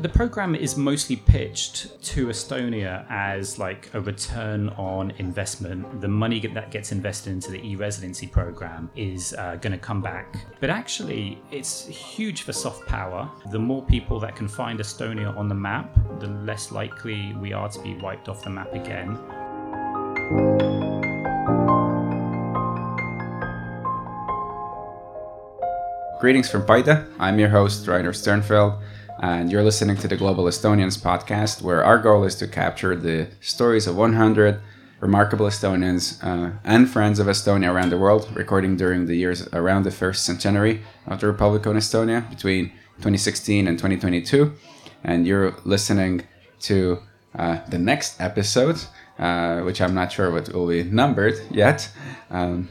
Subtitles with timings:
[0.00, 6.00] the program is mostly pitched to Estonia as like a return on investment.
[6.00, 10.36] The money that gets invested into the e-residency program is uh, going to come back.
[10.60, 13.28] But actually, it's huge for soft power.
[13.50, 17.68] The more people that can find Estonia on the map, the less likely we are
[17.68, 19.18] to be wiped off the map again.
[26.20, 27.04] Greetings from Paide.
[27.18, 28.80] I'm your host, Rainer Sternfeld,
[29.20, 33.28] and you're listening to the Global Estonians podcast, where our goal is to capture the
[33.40, 34.60] stories of 100
[35.00, 39.82] remarkable Estonians uh, and friends of Estonia around the world, recording during the years around
[39.82, 44.52] the first centenary of the Republic of Estonia between 2016 and 2022.
[45.02, 46.22] And you're listening
[46.60, 47.02] to
[47.36, 48.80] uh, the next episode,
[49.18, 51.90] uh, which I'm not sure what will be numbered yet.
[52.30, 52.68] Um,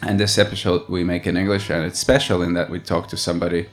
[0.00, 3.16] and this episode we make in English, and it's special in that we talk to
[3.16, 3.68] somebody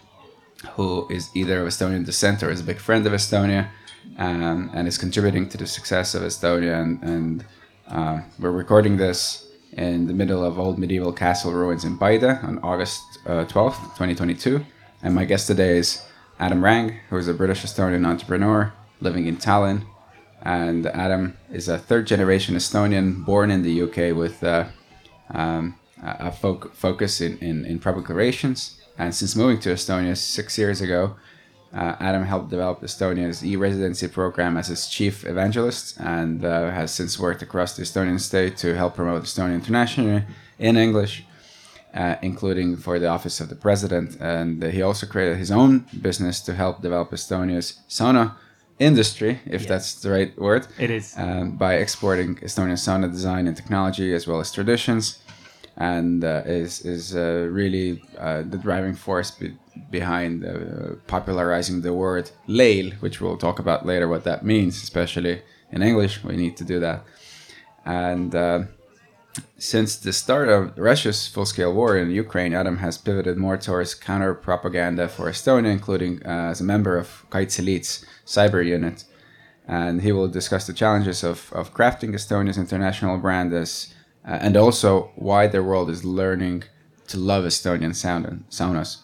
[0.73, 3.69] who is either of Estonian descent or is a big friend of Estonia,
[4.17, 6.81] um, and is contributing to the success of Estonia.
[6.81, 7.45] And, and
[7.87, 12.59] uh, we're recording this in the middle of old medieval castle ruins in Paide on
[12.63, 14.65] August uh, 12th, 2022.
[15.01, 16.03] And my guest today is
[16.39, 19.85] Adam Rang, who is a British Estonian entrepreneur living in Tallinn.
[20.41, 24.65] And Adam is a third generation Estonian born in the UK with uh,
[25.33, 28.78] um, a fo- focus in, in, in, public relations.
[28.99, 31.15] And since moving to Estonia six years ago,
[31.73, 36.91] uh, Adam helped develop Estonia's e residency program as its chief evangelist and uh, has
[36.93, 40.23] since worked across the Estonian state to help promote Estonia internationally
[40.57, 41.23] in English,
[41.93, 44.17] uh, including for the office of the president.
[44.19, 48.35] And he also created his own business to help develop Estonia's sauna
[48.79, 49.69] industry, if yes.
[49.69, 50.67] that's the right word.
[50.77, 51.13] It is.
[51.15, 55.19] Um, by exporting Estonian sauna design and technology as well as traditions
[55.79, 59.53] and uh, is is uh, really uh, the driving force be
[59.89, 60.43] behind
[61.07, 65.41] popularizing the word leil, which we'll talk about later what that means, especially
[65.71, 66.21] in English.
[66.21, 67.05] We need to do that.
[67.85, 68.67] And
[69.57, 75.07] since the start of Russia's full-scale war in Ukraine, Adam has pivoted more towards counter-propaganda
[75.07, 79.05] for Estonia, including uh, as a member of Kaitseliit's cyber unit.
[79.67, 83.93] And he will discuss the challenges of, of crafting Estonia's international brand as
[84.25, 86.63] uh, and also why the world is learning
[87.07, 88.97] to love Estonian sound saunas.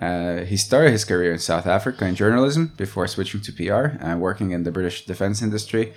[0.00, 4.20] Uh, he started his career in South Africa in journalism before switching to PR and
[4.20, 5.92] working in the British defense industry,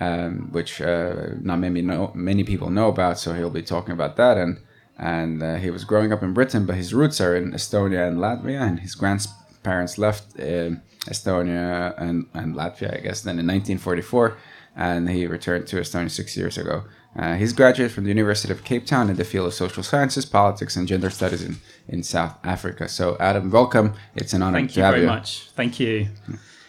[0.00, 3.18] um, which uh, not many know, many people know about.
[3.18, 4.36] So he'll be talking about that.
[4.36, 4.58] And
[4.98, 8.18] and uh, he was growing up in Britain, but his roots are in Estonia and
[8.18, 8.60] Latvia.
[8.60, 10.70] And his grandparents left uh,
[11.06, 14.36] Estonia and, and Latvia, I guess, then in 1944,
[14.76, 16.84] and he returned to Estonia six years ago.
[17.14, 20.24] Uh, he's graduated from the University of Cape Town in the field of social sciences,
[20.24, 21.56] politics, and gender studies in,
[21.86, 22.88] in South Africa.
[22.88, 23.94] So, Adam, welcome.
[24.14, 25.02] It's an honor Thank to you have you.
[25.02, 25.50] You very much.
[25.54, 26.08] Thank you.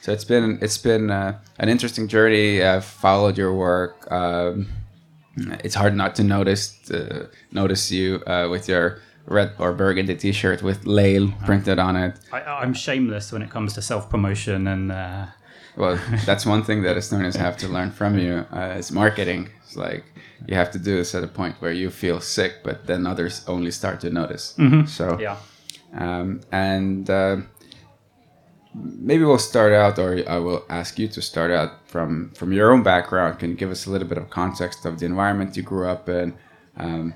[0.01, 2.61] So it's been it's been uh, an interesting journey.
[2.61, 4.11] I've followed your work.
[4.11, 4.67] Um,
[5.37, 10.61] it's hard not to notice uh, notice you uh, with your red or burgundy T-shirt
[10.61, 12.19] with Leil printed on it.
[12.33, 14.91] I, am shameless when it comes to self promotion and.
[15.75, 19.49] Well, that's one thing that Estonians have to learn from you uh, is marketing.
[19.63, 20.03] It's like
[20.47, 23.43] you have to do this at a point where you feel sick, but then others
[23.47, 24.55] only start to notice.
[24.57, 24.85] Mm-hmm.
[24.85, 25.37] So yeah,
[25.93, 27.37] um, and uh,
[28.75, 32.71] maybe we'll start out, or I will ask you to start out from from your
[32.71, 33.39] own background.
[33.39, 36.07] Can you give us a little bit of context of the environment you grew up
[36.07, 36.35] in?
[36.77, 37.15] Um,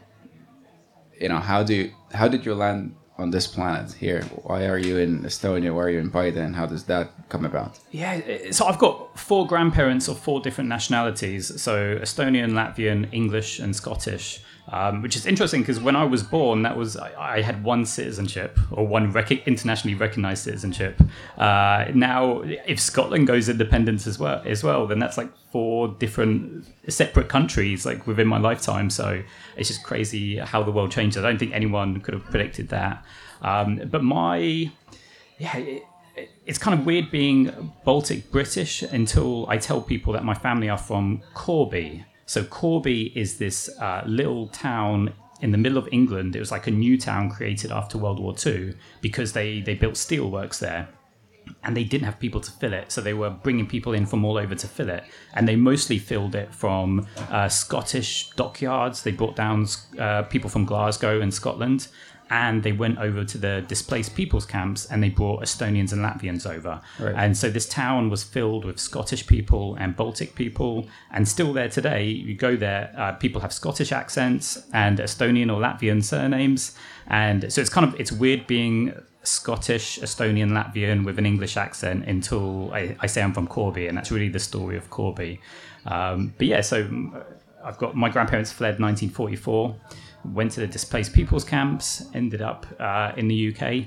[1.19, 4.22] you know, how do you, how did you land on this planet here?
[4.44, 5.73] Why are you in Estonia?
[5.73, 6.38] Why are you in Paide?
[6.38, 7.79] And how does that come about?
[7.91, 11.61] Yeah, so I've got four grandparents of four different nationalities.
[11.61, 14.41] So Estonian, Latvian, English, and Scottish.
[14.69, 17.85] Um, which is interesting because when I was born, that was I, I had one
[17.85, 21.01] citizenship or one rec- internationally recognized citizenship.
[21.38, 26.67] Uh, now, if Scotland goes independent as well, as well, then that's like four different
[26.89, 28.89] separate countries like within my lifetime.
[28.89, 29.23] So
[29.56, 31.17] it's just crazy how the world changed.
[31.17, 33.06] I don't think anyone could have predicted that.
[33.41, 34.69] Um, but my
[35.38, 35.57] yeah.
[35.57, 35.83] It,
[36.47, 40.77] it's kind of weird being Baltic British until I tell people that my family are
[40.77, 46.35] from Corby, so Corby is this uh, little town in the middle of England.
[46.35, 49.94] It was like a new town created after World War II because they, they built
[49.94, 50.89] steelworks there
[51.63, 52.91] and they didn't have people to fill it.
[52.91, 55.06] So they were bringing people in from all over to fill it.
[55.35, 59.03] And they mostly filled it from uh, Scottish dockyards.
[59.03, 59.65] They brought down
[59.97, 61.88] uh, people from Glasgow and Scotland
[62.29, 66.50] and they went over to the displaced people's camps and they brought Estonians and Latvians
[66.50, 66.81] over.
[67.00, 67.15] Right.
[67.15, 71.69] And so this town was filled with Scottish people and Baltic people, and still there
[71.69, 72.06] today.
[72.06, 76.75] You go there, uh, people have Scottish accents and Estonian or Latvian surnames,
[77.07, 78.94] and so it's kind of it's weird being
[79.27, 83.97] Scottish, Estonian, Latvian with an English accent until I, I say I'm from Corby, and
[83.97, 85.41] that's really the story of Corby.
[85.85, 87.23] Um, but yeah, so uh,
[87.63, 89.75] I've got my grandparents fled 1944,
[90.33, 93.85] went to the displaced peoples camps, ended up uh, in the UK.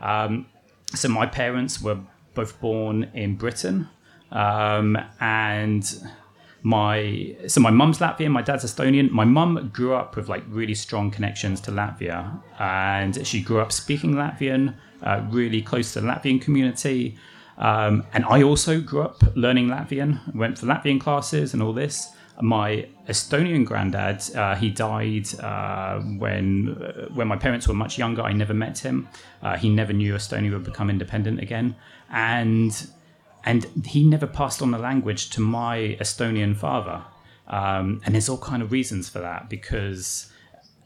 [0.00, 0.46] Um,
[0.94, 1.98] so my parents were
[2.34, 3.88] both born in Britain,
[4.30, 6.02] um, and
[6.62, 9.10] my so my mum's Latvian, my dad's Estonian.
[9.10, 13.72] My mum grew up with like really strong connections to Latvia, and she grew up
[13.72, 17.16] speaking Latvian, uh, really close to the Latvian community.
[17.58, 22.10] Um, and I also grew up learning Latvian, went for Latvian classes and all this.
[22.40, 28.22] My Estonian granddad, uh, he died uh, when uh, when my parents were much younger.
[28.22, 29.08] I never met him.
[29.42, 31.76] Uh, he never knew Estonia would become independent again,
[32.10, 32.88] and
[33.44, 37.02] and he never passed on the language to my Estonian father.
[37.48, 40.32] Um, and there's all kind of reasons for that because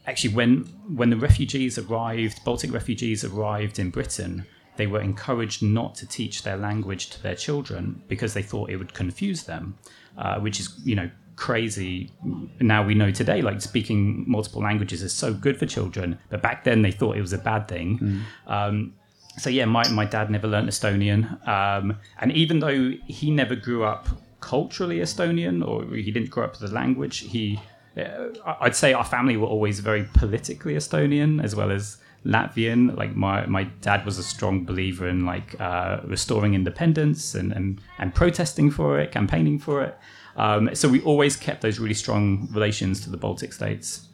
[0.05, 0.63] actually when
[0.95, 4.45] when the refugees arrived, Baltic refugees arrived in Britain,
[4.75, 8.77] they were encouraged not to teach their language to their children because they thought it
[8.77, 9.77] would confuse them,
[10.17, 12.11] uh, which is you know crazy.
[12.59, 16.65] Now we know today, like speaking multiple languages is so good for children, but back
[16.65, 17.99] then they thought it was a bad thing.
[17.99, 18.51] Mm.
[18.51, 18.93] Um,
[19.37, 23.85] so yeah, my, my dad never learned Estonian, um, and even though he never grew
[23.85, 24.09] up
[24.41, 27.59] culturally Estonian or he didn't grow up with the language, he
[27.97, 28.29] uh,
[28.61, 32.95] I'd say our family were always very politically Estonian as well as Latvian.
[32.95, 37.81] Like my, my dad was a strong believer in like uh, restoring independence and, and,
[37.97, 39.97] and protesting for it, campaigning for it.
[40.37, 44.07] Um, so we always kept those really strong relations to the Baltic states.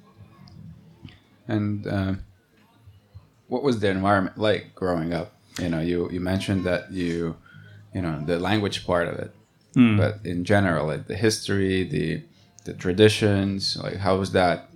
[1.48, 2.14] And uh,
[3.48, 5.36] what was the environment like growing up?
[5.60, 7.36] You know, you you mentioned that you,
[7.94, 9.36] you know, the language part of it,
[9.75, 9.98] mm.
[9.98, 12.24] but in general, like the history, the
[12.64, 14.72] the traditions, like how was that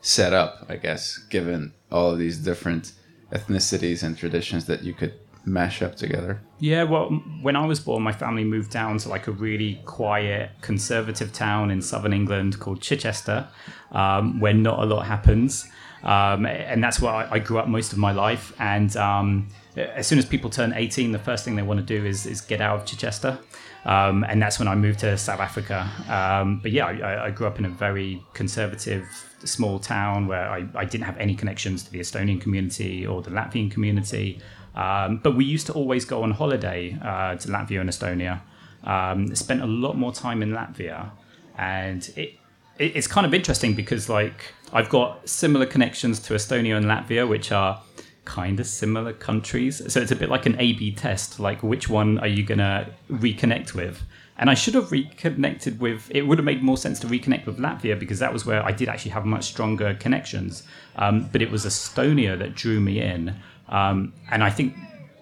[0.00, 0.66] set up?
[0.68, 2.92] I guess given all of these different
[3.30, 5.14] ethnicities and traditions that you could
[5.52, 6.40] mash up together.
[6.58, 7.08] Yeah, well,
[7.42, 11.70] when I was born, my family moved down to like a really quiet, conservative town
[11.70, 13.48] in southern England called Chichester,
[13.92, 15.68] um, where not a lot happens.
[16.02, 18.54] Um, and that's where I, I, grew up most of my life.
[18.58, 22.06] And um, as soon as people turn 18, the first thing they want to do
[22.06, 23.38] is, is get out of Chichester.
[23.84, 25.90] Um, and that's when I moved to South Africa.
[26.08, 29.06] Um, but yeah, I, I, grew up in a very conservative,
[29.44, 33.30] small town where I, I, didn't have any connections to the Estonian community or the
[33.30, 34.38] Latvian community.
[34.74, 38.40] Um, but we used to always go on holiday uh, to Latvia and Estonia.
[38.84, 41.10] Um, spent a lot more time in Latvia.
[41.58, 42.34] And it,
[42.78, 47.28] it, it's kind of interesting because, like, I've got similar connections to Estonia and Latvia,
[47.28, 47.82] which are
[48.24, 49.82] kind of similar countries.
[49.92, 52.58] So it's a bit like an A B test, like which one are you going
[52.58, 54.02] to reconnect with?
[54.38, 57.58] And I should have reconnected with, it would have made more sense to reconnect with
[57.58, 60.62] Latvia because that was where I did actually have much stronger connections.
[60.96, 63.34] Um, but it was Estonia that drew me in.
[63.70, 64.74] Um, and I think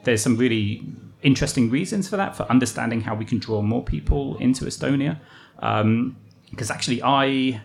[0.05, 0.83] there's some really
[1.23, 5.21] interesting reasons for that, for understanding how we can draw more people into Estonia.
[5.56, 7.61] Because um, actually, I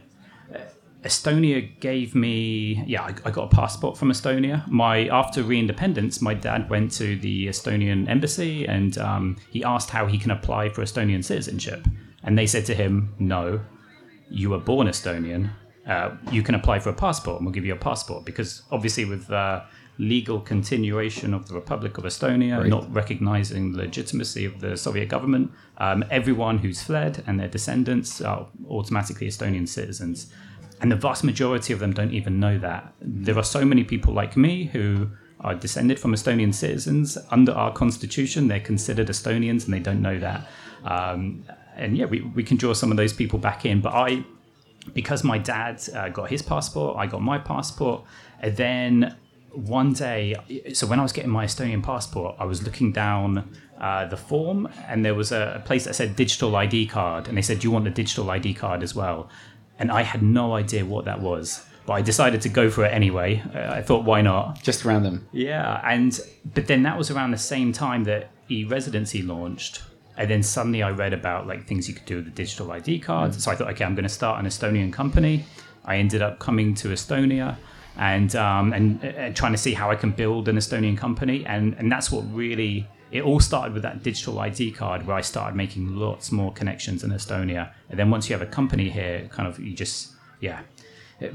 [1.03, 4.65] Estonia gave me, yeah, I, I, got a passport from Estonia.
[4.69, 10.05] My after re-independence, my dad went to the Estonian embassy and um, he asked how
[10.07, 11.85] he can apply for Estonian citizenship,
[12.23, 13.59] and they said to him, "No,
[14.29, 15.51] you were born Estonian.
[15.85, 19.03] Uh, you can apply for a passport, and we'll give you a passport." Because obviously,
[19.03, 19.63] with uh,
[19.97, 22.67] legal continuation of the Republic of Estonia, right.
[22.67, 28.21] not recognizing the legitimacy of the Soviet government, um, everyone who's fled and their descendants
[28.21, 30.31] are automatically Estonian citizens.
[30.81, 32.93] And the vast majority of them don't even know that.
[32.99, 35.09] There are so many people like me who
[35.39, 37.17] are descended from Estonian citizens.
[37.29, 40.47] Under our constitution, they're considered Estonians and they don't know that.
[40.83, 41.45] Um,
[41.75, 43.81] and yeah, we, we can draw some of those people back in.
[43.81, 44.25] But I,
[44.93, 48.03] because my dad uh, got his passport, I got my passport.
[48.39, 49.15] And then
[49.53, 50.35] one day,
[50.73, 54.69] so when I was getting my Estonian passport, I was looking down uh, the form
[54.87, 57.27] and there was a, a place that said digital ID card.
[57.27, 59.29] And they said, Do you want the digital ID card as well?
[59.79, 61.65] and I had no idea what that was.
[61.85, 63.43] But I decided to go for it anyway.
[63.53, 64.63] I thought, why not?
[64.63, 65.27] Just random.
[65.33, 66.17] Yeah, and
[66.53, 69.83] but then that was around the same time that e-residency launched,
[70.15, 72.99] and then suddenly I read about like things you could do with the digital ID
[72.99, 73.35] cards.
[73.35, 73.41] Mm.
[73.41, 75.43] So I thought, okay, I'm going to start an Estonian company.
[75.83, 77.57] I ended up coming to Estonia
[77.97, 81.75] and um, and, and trying to see how I can build an Estonian company, and
[81.77, 85.55] and that's what really it all started with that digital ID card where I started
[85.55, 87.71] making lots more connections in Estonia.
[87.89, 90.61] And then once you have a company here, kind of you just, yeah,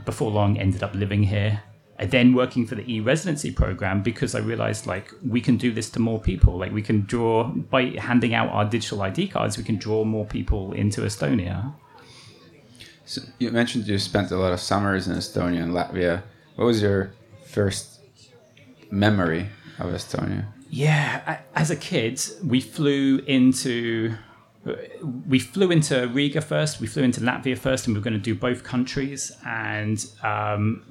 [0.04, 1.62] before long ended up living here.
[2.00, 5.88] And then working for the e-residency program because I realized like we can do this
[5.90, 6.58] to more people.
[6.58, 10.26] Like we can draw by handing out our digital ID cards, we can draw more
[10.26, 11.74] people into Estonia.
[13.04, 16.22] So you mentioned you spent a lot of summers in Estonia and Latvia.
[16.58, 17.12] What was your
[17.46, 18.00] first
[18.90, 19.46] memory
[19.78, 20.46] of Estonia?
[20.68, 24.16] Yeah, as a kid, we flew into
[25.28, 26.80] we flew into Riga first.
[26.80, 29.30] We flew into Latvia first, and we were going to do both countries.
[29.46, 30.82] And um,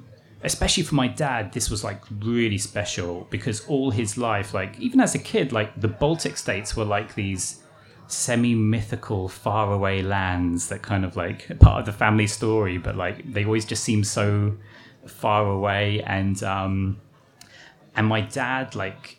[0.42, 5.00] especially for my dad, this was like really special because all his life, like even
[5.00, 7.62] as a kid, like the Baltic states were like these
[8.06, 13.44] semi-mythical faraway lands that kind of like part of the family story but like they
[13.44, 14.56] always just seem so
[15.08, 17.00] far away and um
[17.96, 19.18] and my dad like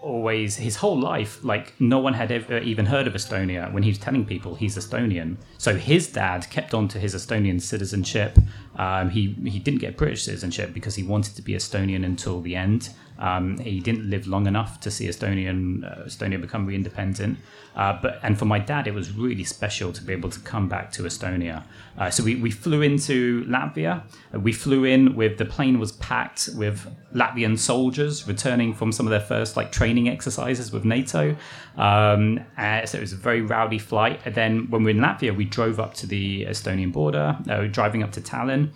[0.00, 3.90] always his whole life like no one had ever even heard of estonia when he
[3.90, 5.36] was telling people he's estonian.
[5.58, 8.38] So his dad kept on to his estonian citizenship.
[8.76, 12.54] Um, he he didn't get british citizenship because he wanted to be estonian until the
[12.54, 17.38] end um, he didn't live long enough to see Estonian uh, Estonia become re-independent.
[17.74, 20.68] Uh, but and for my dad, it was really special to be able to come
[20.68, 21.62] back to Estonia.
[21.96, 24.02] Uh, so we, we flew into Latvia.
[24.32, 29.10] We flew in with the plane was packed with Latvian soldiers returning from some of
[29.10, 31.36] their first like training exercises with NATO.
[31.76, 34.20] Um, uh, so it was a very rowdy flight.
[34.24, 37.62] And then when we were in Latvia, we drove up to the Estonian border, uh,
[37.66, 38.70] driving up to Tallinn.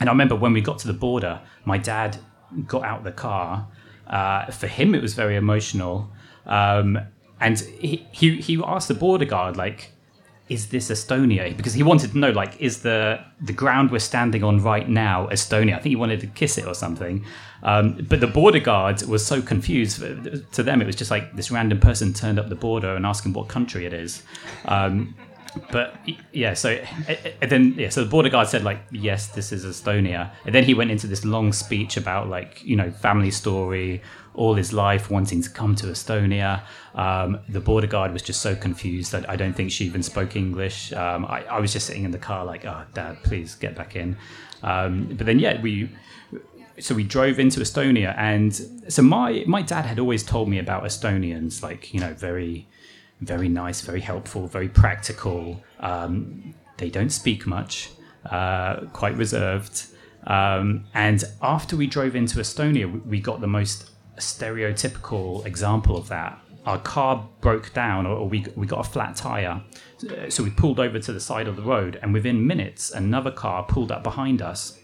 [0.00, 2.18] And I remember when we got to the border, my dad
[2.66, 3.68] got out the car.
[4.06, 6.10] Uh, for him, it was very emotional,
[6.46, 6.98] um,
[7.40, 9.92] and he, he he asked the border guard like,
[10.48, 14.44] "Is this Estonia?" Because he wanted to know like, "Is the the ground we're standing
[14.44, 17.24] on right now Estonia?" I think he wanted to kiss it or something.
[17.62, 20.00] Um, but the border guard was so confused.
[20.00, 23.20] To them, it was just like this random person turned up the border and asked
[23.20, 24.22] asking what country it is.
[24.64, 25.14] Um,
[25.70, 25.96] but
[26.32, 26.82] yeah, so
[27.40, 30.74] then yeah, so the border guard said like, yes, this is Estonia, and then he
[30.74, 34.02] went into this long speech about like you know family story,
[34.34, 36.62] all his life wanting to come to Estonia.
[36.94, 40.36] Um, the border guard was just so confused that I don't think she even spoke
[40.36, 40.92] English.
[40.92, 43.96] Um, I, I, was just sitting in the car like, oh, dad, please get back
[43.96, 44.16] in.
[44.62, 45.90] Um, but then yeah, we
[46.78, 48.54] so we drove into Estonia, and
[48.88, 52.68] so my my dad had always told me about Estonians, like you know very
[53.22, 55.62] very nice, very helpful, very practical.
[55.80, 57.90] Um, they don't speak much,
[58.26, 59.86] uh, quite reserved.
[60.26, 66.38] Um, and after we drove into Estonia, we got the most stereotypical example of that.
[66.66, 69.62] Our car broke down, or we, we got a flat tire.
[70.28, 73.64] So we pulled over to the side of the road, and within minutes, another car
[73.64, 74.78] pulled up behind us.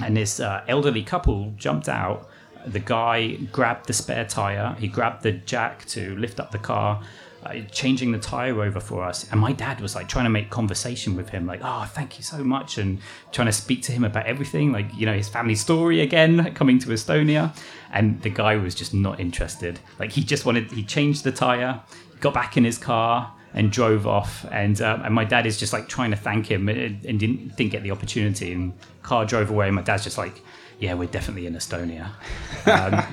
[0.00, 2.28] And this uh, elderly couple jumped out.
[2.66, 7.02] The guy grabbed the spare tire, he grabbed the jack to lift up the car
[7.44, 9.30] uh, changing the tire over for us.
[9.30, 12.24] And my dad was like trying to make conversation with him, like, oh, thank you
[12.24, 12.98] so much, and
[13.32, 16.78] trying to speak to him about everything, like, you know, his family story again, coming
[16.80, 17.54] to Estonia.
[17.92, 19.80] And the guy was just not interested.
[19.98, 21.80] Like, he just wanted, he changed the tire,
[22.20, 24.46] got back in his car, and drove off.
[24.50, 27.56] And um, and my dad is just like trying to thank him and, and didn't
[27.56, 28.52] didn't get the opportunity.
[28.52, 28.72] And
[29.02, 29.66] car drove away.
[29.66, 30.40] And my dad's just like,
[30.78, 32.10] yeah, we're definitely in Estonia.
[32.64, 33.04] Um,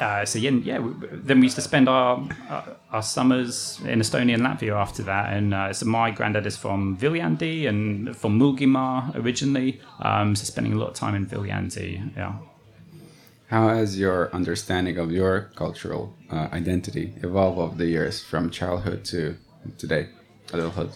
[0.00, 0.78] uh, so yeah, yeah.
[1.12, 5.32] Then we used to spend our uh, our summers in Estonia and Latvia after that.
[5.32, 9.80] And uh, so my granddad is from Viljandi and from Mulgimaa originally.
[10.00, 12.16] Um, so spending a lot of time in Viljandi.
[12.16, 12.34] Yeah.
[13.48, 19.04] How has your understanding of your cultural uh, identity evolved over the years, from childhood
[19.06, 19.36] to
[19.78, 20.08] today,
[20.52, 20.90] adulthood?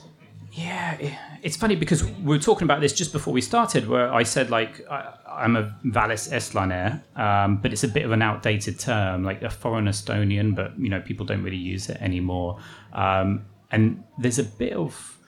[0.52, 0.98] Yeah,
[1.42, 4.50] it's funny because we were talking about this just before we started, where I said
[4.50, 9.24] like I, am a Valis Estlane, um, but it's a bit of an outdated term,
[9.24, 12.60] like a foreign Estonian, but you know people don't really use it anymore.
[12.92, 15.18] Um, and there's a bit of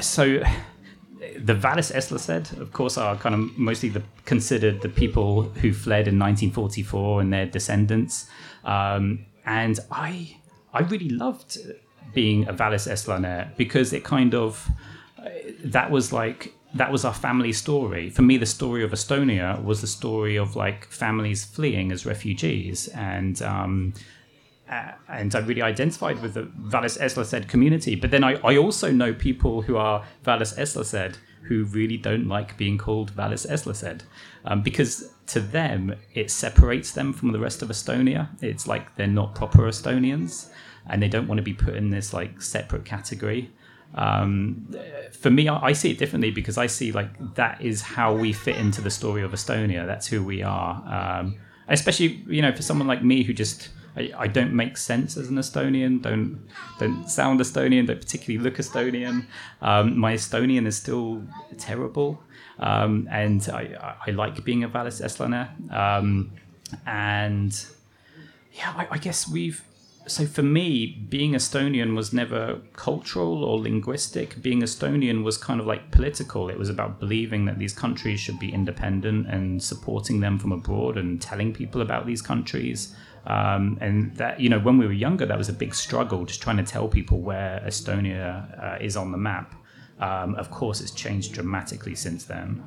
[0.00, 0.42] so
[1.38, 6.08] the Valis Eslased, of course, are kind of mostly the considered the people who fled
[6.08, 8.28] in 1944 and their descendants.
[8.64, 10.38] Um, and I
[10.72, 11.56] I really loved
[12.12, 14.70] being a Valis Estlane because it kind of
[15.64, 18.10] that was like that was our family story.
[18.10, 22.88] For me, the story of Estonia was the story of like families fleeing as refugees,
[22.88, 23.94] and um,
[25.08, 27.96] and I really identified with the Valis Eslased community.
[27.96, 32.56] But then I, I also know people who are Valis Eslased who really don't like
[32.56, 34.04] being called Valis Eslased
[34.44, 38.28] um, because to them it separates them from the rest of Estonia.
[38.40, 40.50] It's like they're not proper Estonians
[40.88, 43.50] and they don't want to be put in this like separate category.
[43.94, 44.74] Um,
[45.12, 48.32] for me, I, I see it differently because I see like that is how we
[48.32, 49.86] fit into the story of Estonia.
[49.86, 51.20] That's who we are.
[51.20, 51.36] Um,
[51.68, 55.28] especially, you know, for someone like me who just I, I, don't make sense as
[55.28, 56.46] an Estonian, don't
[56.78, 59.26] don't sound Estonian, don't particularly look Estonian.
[59.60, 61.22] Um, my Estonian is still
[61.58, 62.22] terrible,
[62.58, 65.72] um, and I, I, like being a Valis Estlane.
[65.72, 66.32] Um,
[66.86, 67.66] and
[68.52, 69.64] yeah, I, I, guess we've
[70.06, 74.40] so for me, being Estonian was never cultural or linguistic.
[74.42, 76.48] Being Estonian was kind of like political.
[76.48, 80.96] It was about believing that these countries should be independent and supporting them from abroad
[80.96, 82.94] and telling people about these countries.
[83.26, 86.42] Um, and that, you know, when we were younger, that was a big struggle, just
[86.42, 89.54] trying to tell people where Estonia uh, is on the map.
[90.00, 92.64] Um, of course, it's changed dramatically since then.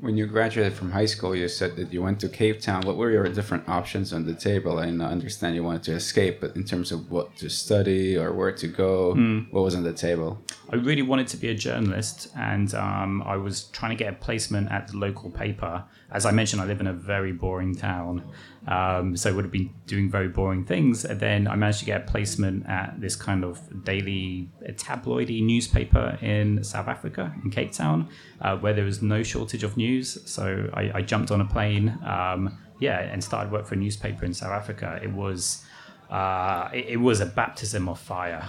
[0.00, 2.80] When you graduated from high school, you said that you went to Cape Town.
[2.86, 4.78] What were your different options on the table?
[4.78, 8.50] I understand you wanted to escape, but in terms of what to study or where
[8.50, 9.52] to go, mm.
[9.52, 10.42] what was on the table?
[10.70, 14.16] I really wanted to be a journalist, and um, I was trying to get a
[14.16, 15.84] placement at the local paper.
[16.10, 18.22] As I mentioned, I live in a very boring town,
[18.68, 21.04] um, so I would have been doing very boring things.
[21.04, 26.18] And then I managed to get a placement at this kind of daily tabloidy newspaper
[26.20, 28.08] in South Africa, in Cape Town,
[28.40, 30.18] uh, where there was no shortage of news.
[30.30, 34.24] So I, I jumped on a plane, um, yeah, and started work for a newspaper
[34.24, 35.00] in South Africa.
[35.02, 35.64] It was
[36.10, 38.48] uh, it, it was a baptism of fire.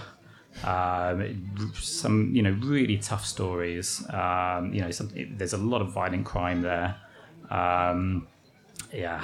[0.64, 4.04] Um, some you know really tough stories.
[4.10, 6.96] Um, you know, some, it, there's a lot of violent crime there.
[7.50, 8.26] Um,
[8.92, 9.22] yeah.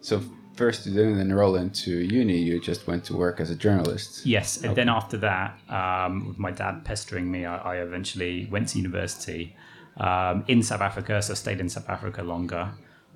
[0.00, 0.22] So
[0.54, 2.38] first, you didn't enroll into uni.
[2.38, 4.24] You just went to work as a journalist.
[4.24, 4.74] Yes, and okay.
[4.74, 9.54] then after that, um, with my dad pestering me, I, I eventually went to university
[9.96, 11.20] um, in South Africa.
[11.22, 12.70] So stayed in South Africa longer.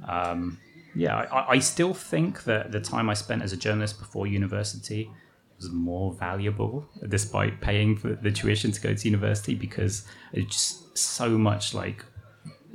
[0.07, 0.59] Um,
[0.95, 5.11] yeah, I, I still think that the time I spent as a journalist before university
[5.57, 10.99] was more valuable despite paying for the tuition to go to university because it's just
[10.99, 12.05] so much like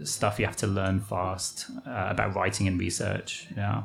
[0.04, 3.84] stuff you have to learn fast uh, about writing and research yeah,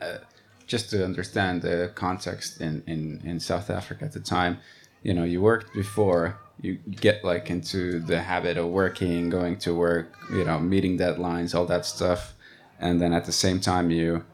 [0.00, 0.18] uh,
[0.66, 4.58] just to understand the context in, in, in south africa at the time
[5.02, 9.74] you know you worked before you get like into the habit of working going to
[9.74, 12.34] work you know meeting deadlines all that stuff
[12.80, 14.24] and then at the same time you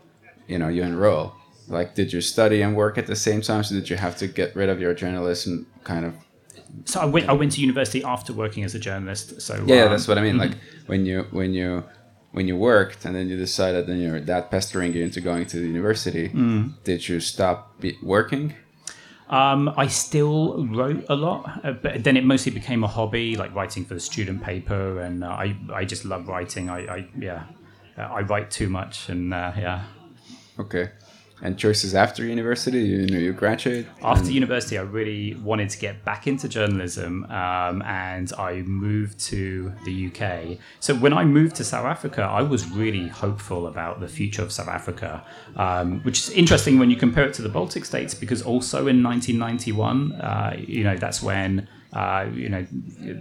[0.46, 1.34] you know you enroll.
[1.68, 4.28] Like did you study and work at the same time so did you have to
[4.28, 6.14] get rid of your journalism kind of
[6.84, 9.90] so i went i went to university after working as a journalist so yeah um,
[9.90, 10.50] that's what i mean mm-hmm.
[10.50, 11.84] like when you when you
[12.32, 15.58] when you worked and then you decided then your dad pestering you into going to
[15.58, 16.72] the university mm.
[16.84, 18.54] did you stop working
[19.28, 23.52] um, I still wrote a lot, uh, but then it mostly became a hobby, like
[23.56, 26.70] writing for the student paper, and uh, I I just love writing.
[26.70, 27.42] I, I yeah,
[27.98, 29.82] uh, I write too much, and uh, yeah.
[30.60, 30.90] Okay
[31.42, 36.02] and choices after university you know you graduate after university i really wanted to get
[36.04, 41.62] back into journalism um, and i moved to the uk so when i moved to
[41.64, 45.22] south africa i was really hopeful about the future of south africa
[45.56, 49.02] um, which is interesting when you compare it to the baltic states because also in
[49.02, 52.66] 1991 uh, you know that's when uh, you know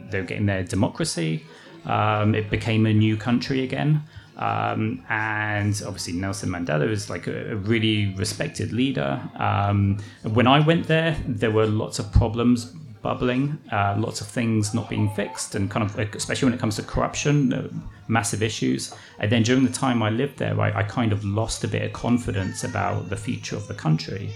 [0.09, 1.43] they were getting their democracy
[1.85, 4.01] um, it became a new country again
[4.37, 9.21] um, and obviously Nelson Mandela is like a, a really respected leader.
[9.35, 14.73] Um, when I went there, there were lots of problems bubbling, uh, lots of things
[14.73, 17.69] not being fixed, and kind of especially when it comes to corruption, uh,
[18.07, 18.93] massive issues.
[19.19, 21.83] And then during the time I lived there, I, I, kind of lost a bit
[21.83, 24.31] of confidence about the future of the country.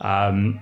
[0.00, 0.60] Um,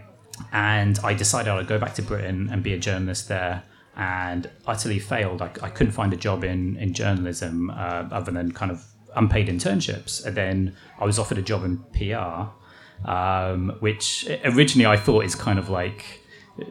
[0.53, 3.63] and I decided I'd go back to Britain and be a journalist there
[3.97, 5.41] and utterly failed.
[5.43, 9.49] I, I couldn't find a job in in journalism uh, other than kind of unpaid
[9.49, 10.25] internships.
[10.25, 15.35] And then I was offered a job in PR, um, which originally I thought is
[15.35, 16.21] kind of like
[16.61, 16.65] uh,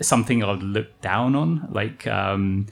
[0.00, 2.06] something I'd look down on, like.
[2.06, 2.66] Um,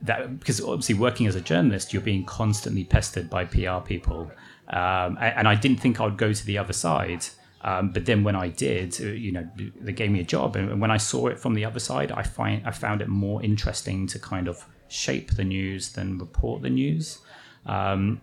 [0.00, 4.30] that because obviously working as a journalist, you're being constantly pestered by PR people,
[4.68, 7.26] um, and, and I didn't think I'd go to the other side.
[7.68, 9.46] Um, but then when I did, uh, you know,
[9.78, 12.22] they gave me a job, and when I saw it from the other side, I
[12.22, 16.70] find I found it more interesting to kind of shape the news than report the
[16.70, 17.18] news.
[17.66, 18.22] Um,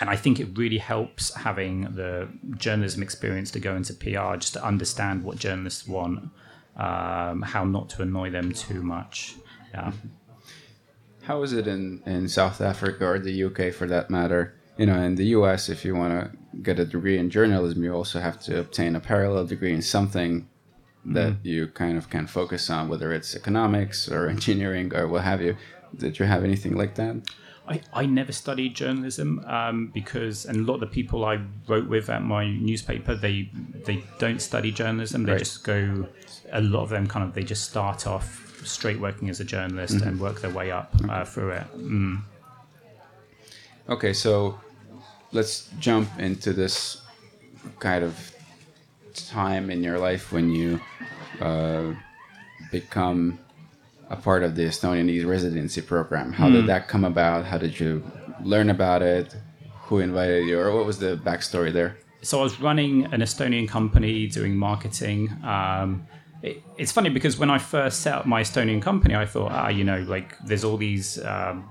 [0.00, 4.54] and I think it really helps having the journalism experience to go into PR, just
[4.54, 6.30] to understand what journalists want,
[6.76, 9.34] um, how not to annoy them too much.
[9.72, 9.92] Yeah.
[11.22, 14.54] How is it in, in South Africa or the UK for that matter?
[14.76, 17.94] You know, in the US, if you want to get a degree in journalism, you
[17.94, 20.48] also have to obtain a parallel degree in something
[21.04, 21.38] that mm.
[21.44, 25.56] you kind of can focus on, whether it's economics or engineering or what have you.
[25.96, 27.16] Did you have anything like that?
[27.66, 31.88] I, I never studied journalism um, because, and a lot of the people I wrote
[31.88, 33.48] with at my newspaper, they
[33.86, 35.24] they don't study journalism.
[35.24, 35.38] They right.
[35.38, 36.06] just go.
[36.52, 39.96] A lot of them kind of they just start off straight working as a journalist
[39.96, 40.08] mm-hmm.
[40.08, 41.66] and work their way up uh, through it.
[41.76, 42.22] Mm.
[43.88, 44.58] Okay, so
[45.32, 47.02] let's jump into this
[47.78, 48.32] kind of
[49.14, 50.80] time in your life when you
[51.40, 51.92] uh,
[52.72, 53.38] become
[54.10, 56.32] a part of the Estonian E residency program.
[56.32, 56.52] How mm.
[56.52, 56.66] did hmm.
[56.68, 57.44] that come about?
[57.44, 58.02] How did you
[58.42, 59.34] learn about it?
[59.86, 61.98] Who invited you, or what was the backstory there?
[62.24, 65.30] so I was running an Estonian company doing marketing.
[65.44, 66.06] Um,
[66.42, 69.68] it, it's funny because when I first set up my Estonian company, I thought, ah,
[69.68, 71.68] you know, like there's all these um,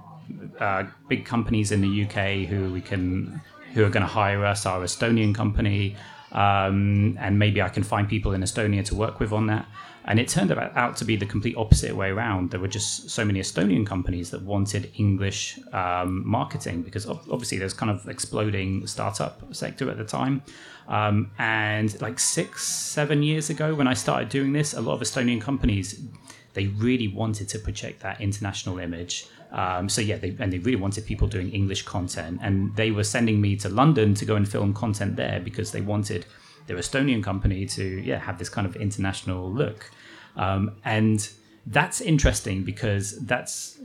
[0.59, 3.41] uh, big companies in the UK who we can,
[3.73, 5.95] who are going to hire us, our Estonian company,
[6.31, 9.67] um, and maybe I can find people in Estonia to work with on that.
[10.05, 12.51] And it turned out to be the complete opposite way around.
[12.51, 17.73] There were just so many Estonian companies that wanted English um, marketing because obviously there's
[17.73, 20.41] kind of exploding startup sector at the time.
[20.89, 25.01] Um, and like six, seven years ago, when I started doing this, a lot of
[25.01, 26.01] Estonian companies
[26.53, 29.25] they really wanted to project that international image.
[29.53, 33.03] Um, so yeah, they, and they really wanted people doing English content, and they were
[33.03, 36.25] sending me to London to go and film content there because they wanted
[36.65, 39.91] their Estonian company to yeah have this kind of international look,
[40.35, 41.29] um, and
[41.67, 43.79] that's interesting because that's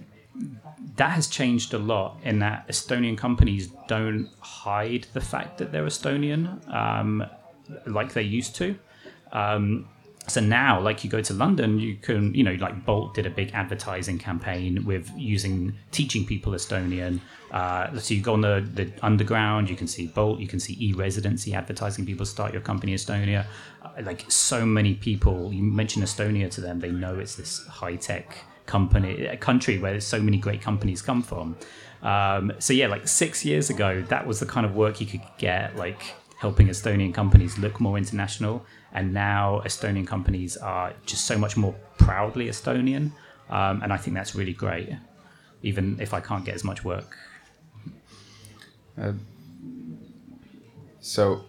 [0.97, 5.85] that has changed a lot in that Estonian companies don't hide the fact that they're
[5.85, 7.25] Estonian um,
[7.87, 8.77] like they used to.
[9.33, 9.89] Um,
[10.29, 13.31] so now like you go to london you can you know like bolt did a
[13.31, 17.21] big advertising campaign with using teaching people estonian.
[17.51, 20.77] Uh, so you go on the, the underground you can see bolt you can see
[20.81, 23.47] e-residency advertising people start your company estonia.
[23.83, 28.37] Uh, like so many people you mention estonia to them they know it's this high-tech
[28.67, 31.57] company a country where so many great companies come from.
[32.03, 35.23] Um, so yeah like six years ago that was the kind of work you could
[35.38, 38.64] get like helping estonian companies look more international
[38.99, 43.13] and now Estonian companies are just so much more proudly Estonian,
[43.49, 44.89] um, and I think that's really great,
[45.63, 47.17] even if I can't get as much work.
[49.01, 49.13] Uh,
[51.01, 51.45] so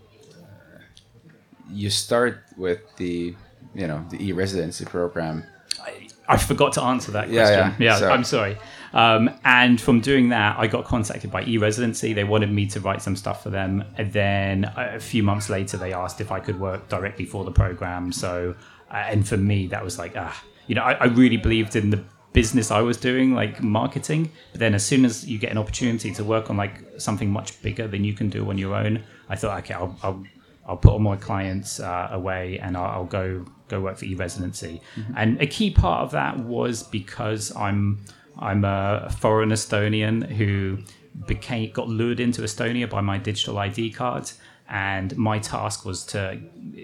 [1.72, 3.36] you start with the
[3.74, 5.44] you know the e-residency program.
[5.82, 7.66] I, I forgot to answer that question.
[7.70, 7.94] Yeah, yeah.
[7.94, 8.58] yeah so, I'm sorry.
[8.94, 12.14] Um, and from doing that, I got contacted by eResidency.
[12.14, 13.84] They wanted me to write some stuff for them.
[13.98, 17.52] And then a few months later, they asked if I could work directly for the
[17.52, 18.12] program.
[18.12, 18.56] So,
[18.92, 21.90] uh, and for me, that was like, ah, you know, I, I really believed in
[21.90, 24.32] the business I was doing, like marketing.
[24.52, 27.62] But then as soon as you get an opportunity to work on like something much
[27.62, 30.24] bigger than you can do on your own, I thought, okay, I'll, I'll,
[30.66, 34.82] I'll put all my clients uh, away and I'll, I'll, go go work for eResidency.
[34.96, 35.14] Mm-hmm.
[35.16, 38.00] And a key part of that was because I'm
[38.40, 40.80] I'm a foreign Estonian who
[41.28, 44.32] became got lured into Estonia by my digital ID card,
[44.70, 46.40] and my task was to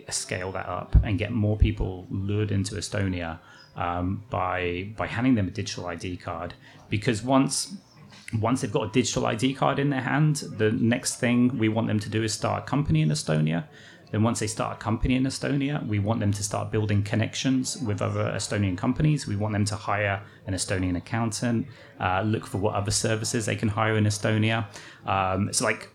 [0.09, 3.39] scale that up and get more people lured into Estonia
[3.75, 6.53] um, by by handing them a digital ID card.
[6.89, 7.75] Because once
[8.33, 11.87] once they've got a digital ID card in their hand, the next thing we want
[11.87, 13.65] them to do is start a company in Estonia.
[14.15, 17.75] Then once they start a company in Estonia, we want them to start building connections
[17.79, 19.27] with other Estonian companies.
[19.27, 21.67] We want them to hire an Estonian accountant,
[21.99, 24.67] uh, look for what other services they can hire in Estonia.
[25.05, 25.89] Um, it's like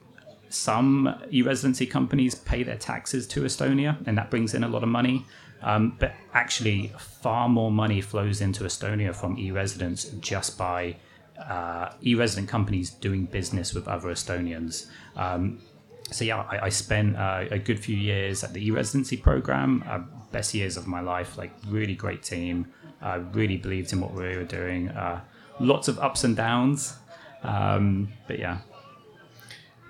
[0.51, 4.91] some e-residency companies pay their taxes to Estonia, and that brings in a lot of
[4.91, 5.25] money.
[5.63, 10.97] Um, but actually, far more money flows into Estonia from e-residents just by
[11.39, 14.89] uh, e-resident companies doing business with other Estonians.
[15.17, 15.63] Um,
[16.11, 19.85] so yeah, I, I spent uh, a good few years at the e-residency program.
[19.89, 20.01] Uh,
[20.33, 21.37] best years of my life.
[21.37, 22.67] Like really great team.
[23.03, 24.89] I really believed in what we were doing.
[24.91, 25.21] Uh,
[25.59, 26.97] lots of ups and downs,
[27.43, 28.59] um, but yeah.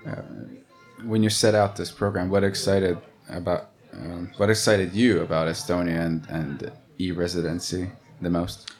[0.07, 0.21] Uh,
[1.03, 2.97] when you set out this program, what excited
[3.29, 8.71] about um, what excited you about Estonia and, and e-residency the most?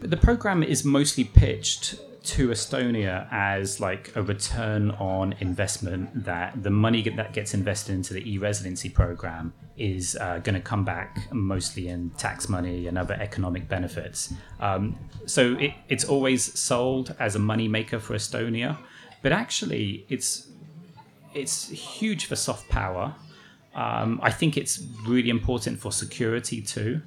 [0.00, 1.96] The program is mostly pitched
[2.28, 8.12] to Estonia as like a return on investment that the money that gets invested into
[8.12, 13.14] the e-residency program is uh, going to come back mostly in tax money and other
[13.14, 14.34] economic benefits.
[14.60, 18.76] Um, so it, it's always sold as a money maker for Estonia,
[19.22, 20.48] but actually it's
[21.34, 23.14] it's huge for soft power.
[23.74, 27.00] Um, I think it's really important for security too.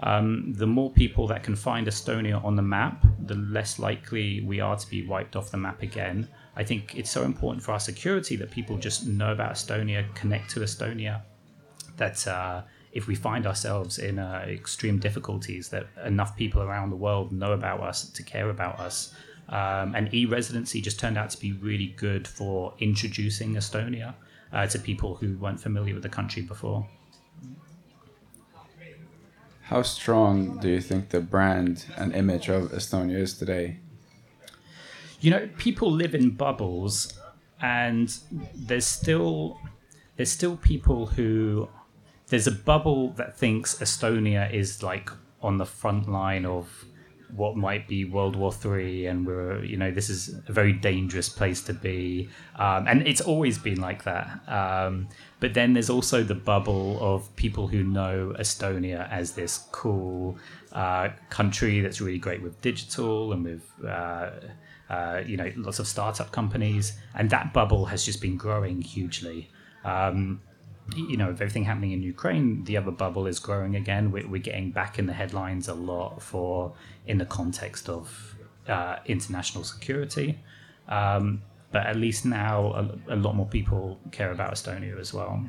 [0.00, 4.60] Um, the more people that can find Estonia on the map, the less likely we
[4.60, 6.28] are to be wiped off the map again.
[6.56, 10.50] I think it's so important for our security that people just know about Estonia, connect
[10.50, 11.22] to Estonia,
[11.96, 12.62] that uh,
[12.92, 17.52] if we find ourselves in uh, extreme difficulties, that enough people around the world know
[17.52, 19.12] about us to care about us.
[19.48, 24.14] Um, and e-residency just turned out to be really good for introducing Estonia
[24.52, 26.88] uh, to people who weren't familiar with the country before.
[29.66, 33.78] How strong do you think the brand and image of Estonia is today?
[35.20, 37.12] You know, people live in bubbles,
[37.60, 38.16] and
[38.54, 39.58] there's still
[40.14, 41.68] there's still people who
[42.28, 45.10] there's a bubble that thinks Estonia is like
[45.42, 46.85] on the front line of
[47.34, 51.28] what might be World War Three, and we're you know this is a very dangerous
[51.28, 54.40] place to be, um, and it's always been like that.
[54.48, 55.08] Um,
[55.40, 60.38] but then there's also the bubble of people who know Estonia as this cool
[60.72, 63.70] uh, country that's really great with digital and with.
[63.84, 64.30] Uh,
[64.88, 69.50] uh, you know, lots of startup companies, and that bubble has just been growing hugely.
[69.84, 70.40] Um,
[70.94, 74.12] you know, with everything happening in Ukraine, the other bubble is growing again.
[74.12, 76.74] We're, we're getting back in the headlines a lot for
[77.06, 78.36] in the context of
[78.68, 80.38] uh, international security.
[80.88, 81.42] Um,
[81.72, 82.72] but at least now,
[83.08, 85.44] a, a, lot more people care about Estonia as well.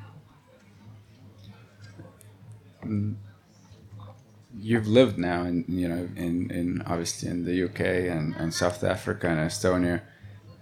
[4.60, 7.80] You've lived now, in you know, in, in obviously in the UK
[8.12, 10.02] and, and South Africa and Estonia.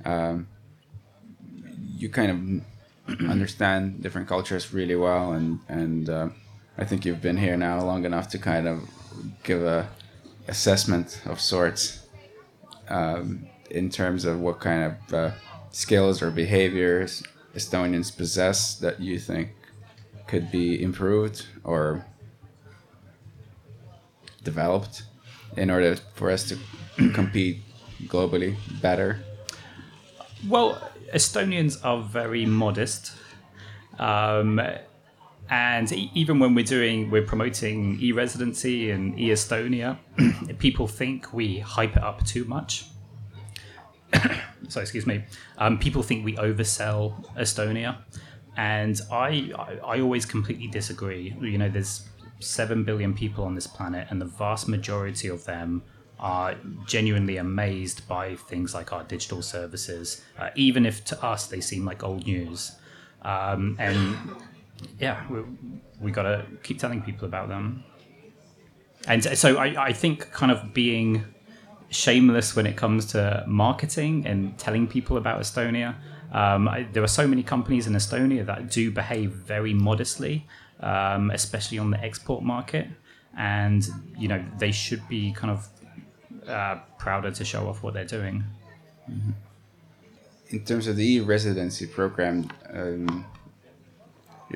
[0.04, 0.48] Um,
[1.98, 2.64] you kind
[3.08, 6.30] of understand different cultures really well, and and uh,
[6.78, 8.82] I think you've been here now long enough to kind of
[9.44, 9.88] give a
[10.48, 12.08] assessment of sorts
[12.90, 15.32] um, in terms of what kind of uh,
[15.72, 17.24] skills or behaviors
[17.56, 19.50] Estonians possess that you think
[20.28, 22.06] could be improved or
[24.44, 25.04] developed
[25.56, 26.58] in order for us to
[27.14, 27.62] compete
[28.04, 29.20] globally better?
[30.48, 33.14] Well, Estonians are very modest.
[33.98, 34.60] Um,
[35.50, 39.98] and even when we're doing, we're promoting e residency and e Estonia,
[40.60, 42.86] people think we hype it up too much.
[44.70, 45.24] so, excuse me.
[45.58, 47.98] Um, people think we oversell Estonia.
[48.58, 51.36] And I, I, I always completely disagree.
[51.42, 52.08] You know, there's
[52.40, 55.84] 7 billion people on this planet, and the vast majority of them
[56.20, 56.56] are
[56.86, 61.86] genuinely amazed by things like our digital services, uh, even if to us they seem
[61.86, 62.72] like old news.
[63.22, 64.18] Um, and
[65.00, 65.44] yeah, we,
[66.00, 67.84] we got to keep telling people about them.
[69.08, 71.26] And so I, I think kind of being
[71.90, 75.96] shameless when it comes to marketing and telling people about Estonia.
[76.32, 80.48] Um, I, there are so many companies in Estonia that do behave very modestly,
[80.80, 82.88] um, especially on the export market.
[83.38, 85.70] And, you know, they should be kind of
[86.50, 88.44] uh, prouder to show off what they're doing.
[89.10, 89.32] Mm-hmm.
[90.50, 93.26] In terms of the e-residency program, um,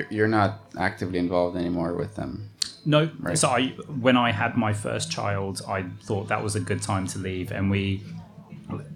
[0.09, 2.49] you're not actively involved anymore with them.
[2.85, 3.09] No.
[3.19, 3.37] Right.
[3.37, 3.67] So I,
[3.99, 7.51] when I had my first child, I thought that was a good time to leave,
[7.51, 8.03] and we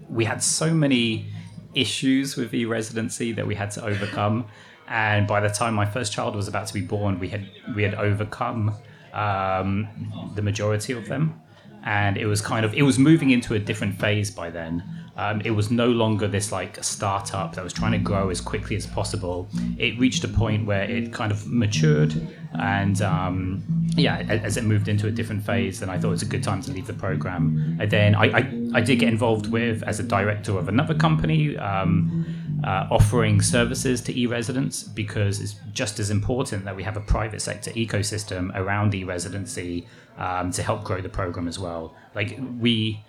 [0.08, 1.26] we had so many
[1.74, 4.46] issues with e-residency that we had to overcome.
[4.86, 7.82] And by the time my first child was about to be born, we had we
[7.82, 8.74] had overcome
[9.12, 11.40] um, the majority of them
[11.84, 14.82] and it was kind of it was moving into a different phase by then.
[15.16, 18.40] Um, it was no longer this like a startup that was trying to grow as
[18.40, 19.48] quickly as possible.
[19.78, 22.14] It reached a point where it kind of matured,
[22.58, 23.62] and um,
[23.96, 26.42] yeah, as it moved into a different phase, then I thought it was a good
[26.42, 27.76] time to leave the program.
[27.80, 31.56] And then I, I, I did get involved with as a director of another company.
[31.56, 32.26] Um,
[32.64, 37.42] uh, offering services to e-residents because it's just as important that we have a private
[37.42, 41.94] sector ecosystem around e-residency um, to help grow the program as well.
[42.14, 43.04] Like we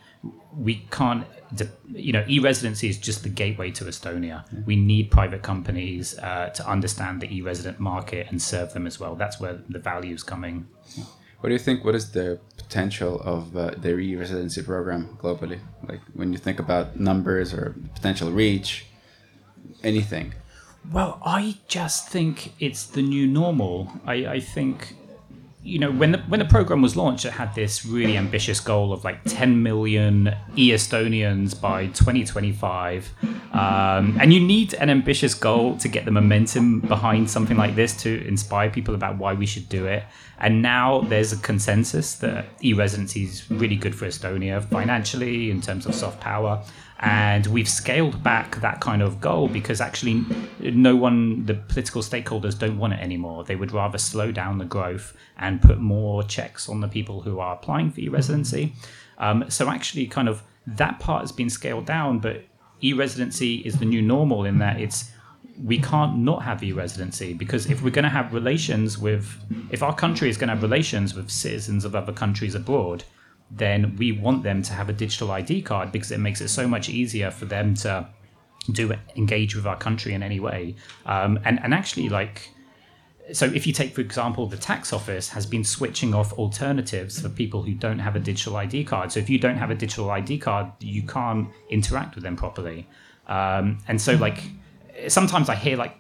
[0.58, 1.26] we can't
[1.94, 4.44] you know e-residency is just the gateway to estonia.
[4.52, 4.60] Yeah.
[4.66, 9.16] we need private companies uh, to understand the e-resident market and serve them as well.
[9.16, 10.68] That's where the value is coming.
[11.40, 15.60] What do you think what is the potential of uh, the e-residency program globally?
[15.88, 18.86] Like when you think about numbers or potential reach
[19.84, 20.34] anything?
[20.92, 23.92] Well i just think it's the new normal.
[24.06, 24.96] I, I think
[25.66, 28.94] you know, when the, when the program was launched, it had this really ambitious goal
[28.94, 33.12] of like 10 million e-Estonians by 2025.
[33.52, 37.98] Um, and you need an ambitious goal to get the momentum behind something like this
[38.04, 40.04] to inspire people about why we should do it.
[40.38, 45.88] And now there's a consensus that e-residency is really good for Estonia financially in terms
[45.88, 46.64] of soft power
[47.00, 50.24] and we've scaled back that kind of goal because actually
[50.60, 53.44] no one the political stakeholders don't want it anymore.
[53.44, 57.40] They would rather slow down the growth and put more checks on the people who
[57.40, 58.74] are applying for e-residency.
[59.18, 62.44] Um, so actually kind of that part has been scaled down but
[62.82, 65.12] e-residency is the new normal in that it's
[65.64, 69.38] we can't not have e-residency because if we're going to have relations with
[69.72, 73.04] if our country is going to have relations with citizens of other countries abroad
[73.52, 76.68] then we want them to have a digital ID card because it makes it so
[76.68, 78.08] much easier for them to
[78.72, 80.76] do engage with our country in any way.
[81.06, 82.50] Um, and and actually, like,
[83.32, 87.30] so if you take for example, the tax office has been switching off alternatives for
[87.30, 89.12] people who don't have a digital ID card.
[89.12, 92.88] So if you don't have a digital ID card, you can't interact with them properly.
[93.28, 94.44] Um, and so like
[95.08, 95.96] sometimes I hear like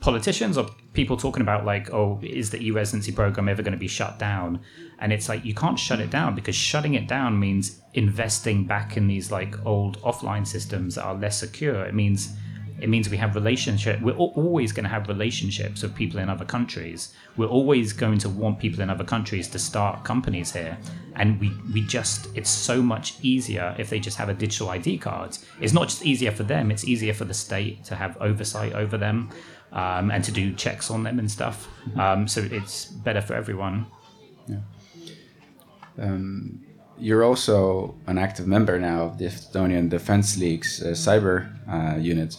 [0.00, 3.88] politicians or people talking about like, oh, is the e-residency program ever going to be
[3.88, 4.60] shut down?
[5.00, 8.96] And it's like you can't shut it down because shutting it down means investing back
[8.96, 11.84] in these like old offline systems that are less secure.
[11.84, 12.36] It means
[12.80, 14.00] it means we have relationship.
[14.00, 17.12] We're always going to have relationships with people in other countries.
[17.36, 20.78] We're always going to want people in other countries to start companies here,
[21.16, 24.98] and we we just it's so much easier if they just have a digital ID
[24.98, 25.36] card.
[25.60, 28.96] It's not just easier for them; it's easier for the state to have oversight over
[28.96, 29.30] them
[29.72, 31.68] um, and to do checks on them and stuff.
[31.96, 33.86] Um, so it's better for everyone.
[34.46, 34.58] Yeah.
[35.98, 36.64] Um,
[36.98, 42.36] you're also an active member now of the Estonian Defense League's uh, cyber uh, unit,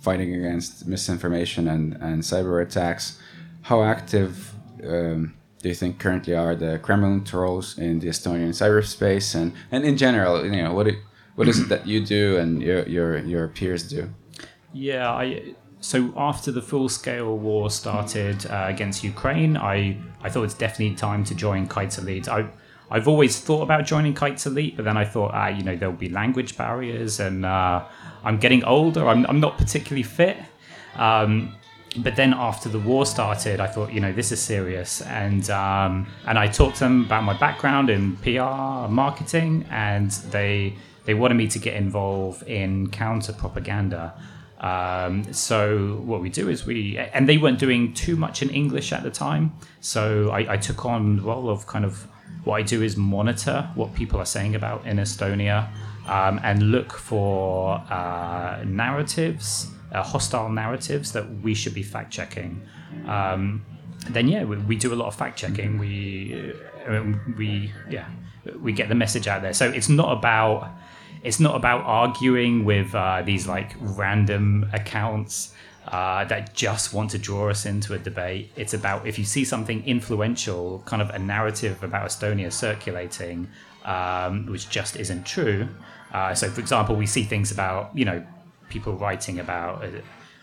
[0.00, 3.18] fighting against misinformation and, and cyber attacks.
[3.62, 4.54] How active
[4.86, 9.84] um, do you think currently are the Kremlin trolls in the Estonian cyberspace, and, and
[9.84, 10.96] in general, you know, what it,
[11.36, 14.10] what is it that you do and your your your peers do?
[14.74, 20.44] Yeah, I so after the full scale war started uh, against Ukraine, I I thought
[20.44, 22.28] it's definitely time to join Kaitseliit.
[22.28, 22.46] I
[22.88, 26.08] I've always thought about joining Kaitseliit, but then I thought, ah, you know, there'll be
[26.08, 27.84] language barriers, and uh,
[28.22, 29.08] I'm getting older.
[29.08, 30.36] I'm I'm not particularly fit.
[30.94, 31.56] Um,
[31.98, 36.06] but then after the war started, I thought, you know, this is serious, and um,
[36.28, 41.34] and I talked to them about my background in PR marketing, and they they wanted
[41.34, 44.14] me to get involved in counter propaganda.
[44.62, 48.92] Um, so what we do is we, and they weren't doing too much in English
[48.92, 49.52] at the time.
[49.80, 52.06] So I, I, took on the role of kind of
[52.44, 55.68] what I do is monitor what people are saying about in Estonia
[56.06, 62.62] um, and look for uh, narratives, uh, hostile narratives that we should be fact checking.
[63.06, 63.64] Um,
[64.10, 65.78] then yeah, we, we, do a lot of fact checking.
[65.78, 66.54] We
[66.88, 67.02] uh,
[67.36, 68.06] we yeah
[68.60, 69.54] we get the message out there.
[69.54, 70.70] So it's not about
[71.22, 75.54] it's not about arguing with uh, these like random accounts
[75.88, 78.50] uh, that just want to draw us into a debate.
[78.56, 83.48] It's about if you see something influential, kind of a narrative about Estonia circulating,
[83.84, 85.68] um, which just isn't true.
[86.12, 88.24] Uh, so, for example, we see things about you know
[88.68, 89.88] people writing about uh,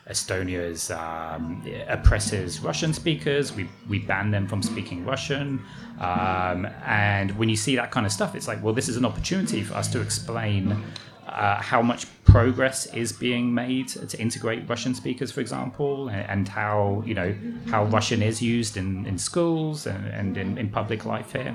[0.10, 3.54] Estonia's um, oppresses Russian speakers.
[3.54, 5.64] We, we ban them from speaking Russian.
[6.00, 9.06] Um, and when you see that kind of stuff, it's like, well, this is an
[9.06, 10.84] opportunity for us to explain
[11.28, 17.04] uh, how much progress is being made to integrate Russian speakers, for example, and, how
[17.06, 17.36] you know
[17.68, 21.54] how Russian is used in, in schools and, and in, in public life here.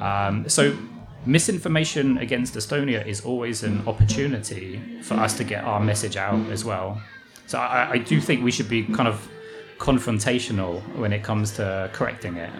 [0.00, 0.76] Um, so
[1.26, 6.64] misinformation against Estonia is always an opportunity for us to get our message out as
[6.64, 7.00] well.
[7.46, 9.28] So I, I do think we should be kind of
[9.78, 12.50] confrontational when it comes to correcting it.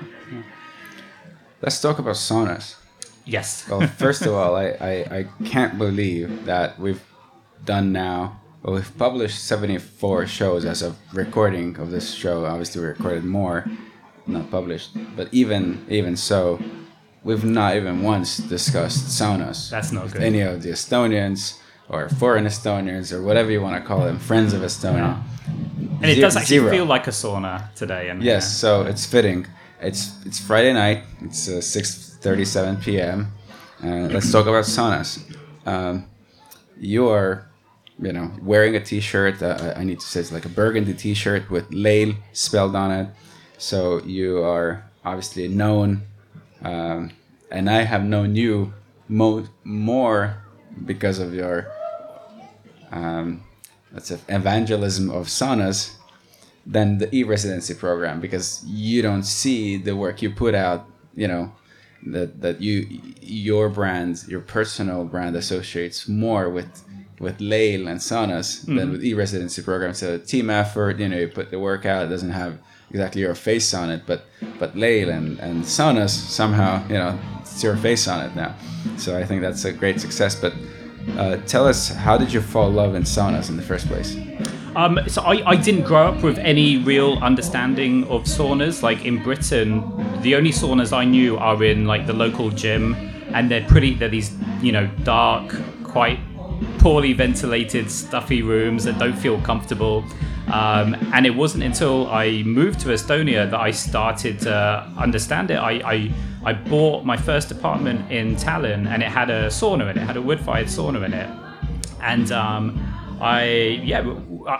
[1.62, 2.76] Let's talk about saunas.
[3.24, 3.66] Yes.
[3.70, 7.02] well, first of all, I, I, I can't believe that we've
[7.64, 12.44] done now, well, we've published 74 shows as of recording of this show.
[12.44, 13.66] Obviously, we recorded more,
[14.26, 14.90] not published.
[15.16, 16.60] But even even so,
[17.22, 19.70] we've not even once discussed saunas.
[19.70, 20.22] That's not good.
[20.22, 24.52] Any of the Estonians or foreign Estonians or whatever you want to call them, friends
[24.52, 25.22] of Estonia.
[26.00, 26.70] And it does actually zero.
[26.70, 28.08] feel like a sauna today.
[28.10, 28.48] And yes, yeah.
[28.48, 29.46] so it's fitting.
[29.80, 31.04] It's it's Friday night.
[31.22, 33.32] It's uh, six thirty seven p.m.
[33.82, 35.20] Uh, let's talk about saunas.
[35.66, 36.06] Um,
[36.78, 37.50] you are,
[37.98, 39.42] you know, wearing a T-shirt.
[39.42, 43.08] Uh, I need to say it's like a burgundy T-shirt with Leil spelled on it.
[43.58, 46.02] So you are obviously known,
[46.62, 47.12] um,
[47.50, 48.72] and I have known you
[49.08, 50.43] mo- more
[50.84, 51.70] because of your
[52.92, 53.42] um,
[53.92, 55.96] let's say evangelism of saunas
[56.66, 61.52] than the e-residency program because you don't see the work you put out you know
[62.06, 66.84] that that you your brand your personal brand associates more with
[67.20, 68.76] with Leil and saunas mm-hmm.
[68.76, 72.08] than with e-residency programs so team effort you know you put the work out it
[72.08, 72.58] doesn't have
[72.90, 74.26] exactly your face on it but
[74.58, 77.18] but Leil and and saunas somehow you know
[77.62, 78.54] your face on it now
[78.96, 80.54] so I think that's a great success but
[81.16, 84.16] uh, tell us, how did you fall in love in saunas in the first place?
[84.74, 88.82] Um, so I, I didn't grow up with any real understanding of saunas.
[88.82, 89.82] Like in Britain,
[90.22, 92.94] the only saunas I knew are in like the local gym,
[93.32, 93.94] and they're pretty.
[93.94, 96.18] They're these you know dark, quite
[96.78, 100.04] poorly ventilated, stuffy rooms that don't feel comfortable.
[100.52, 105.56] Um, and it wasn't until I moved to Estonia that I started to understand it.
[105.56, 106.10] I, I,
[106.44, 110.06] I bought my first apartment in Tallinn and it had a sauna in it, it
[110.06, 111.30] had a wood fired sauna in it.
[112.02, 112.78] And um,
[113.20, 114.04] I, yeah,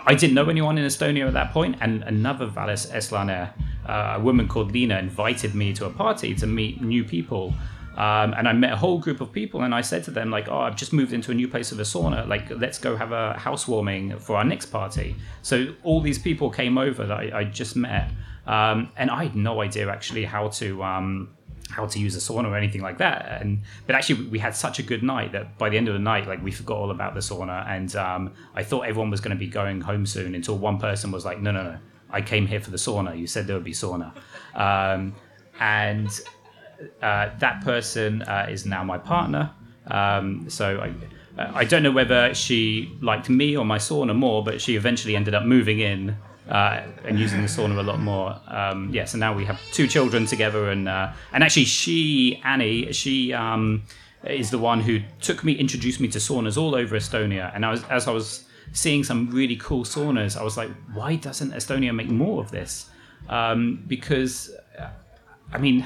[0.07, 3.51] I didn't know anyone in Estonia at that point, and another väliseestlane,
[3.87, 7.53] uh, a woman called Lena, invited me to a party to meet new people.
[7.95, 10.49] Um, and I met a whole group of people, and I said to them, like,
[10.49, 12.27] "Oh, I've just moved into a new place with a sauna.
[12.27, 16.77] Like, let's go have a housewarming for our next party." So all these people came
[16.77, 18.11] over that I, I just met,
[18.47, 21.29] um, and I had no idea actually how to um,
[21.69, 23.41] how to use a sauna or anything like that.
[23.41, 25.99] And but actually, we had such a good night that by the end of the
[25.99, 29.35] night, like we forgot all about the sauna, and um, I thought everyone was going
[29.35, 31.77] to be going home soon until one person was like, "No, no, no,
[32.09, 33.17] I came here for the sauna.
[33.17, 34.11] You said there would be sauna,"
[34.53, 35.15] um,
[35.61, 36.09] and
[37.01, 39.51] that person uh, is now my partner.
[39.87, 40.93] Um, so I.
[41.37, 45.35] I don't know whether she liked me or my sauna more, but she eventually ended
[45.35, 46.15] up moving in
[46.49, 48.39] uh, and using the sauna a lot more.
[48.47, 52.93] Um, yeah, so now we have two children together, and uh, and actually, she Annie,
[52.93, 53.83] she um,
[54.23, 57.71] is the one who took me, introduced me to saunas all over Estonia, and I
[57.71, 61.93] was as I was seeing some really cool saunas, I was like, why doesn't Estonia
[61.93, 62.89] make more of this?
[63.29, 64.51] Um, because,
[65.51, 65.85] I mean.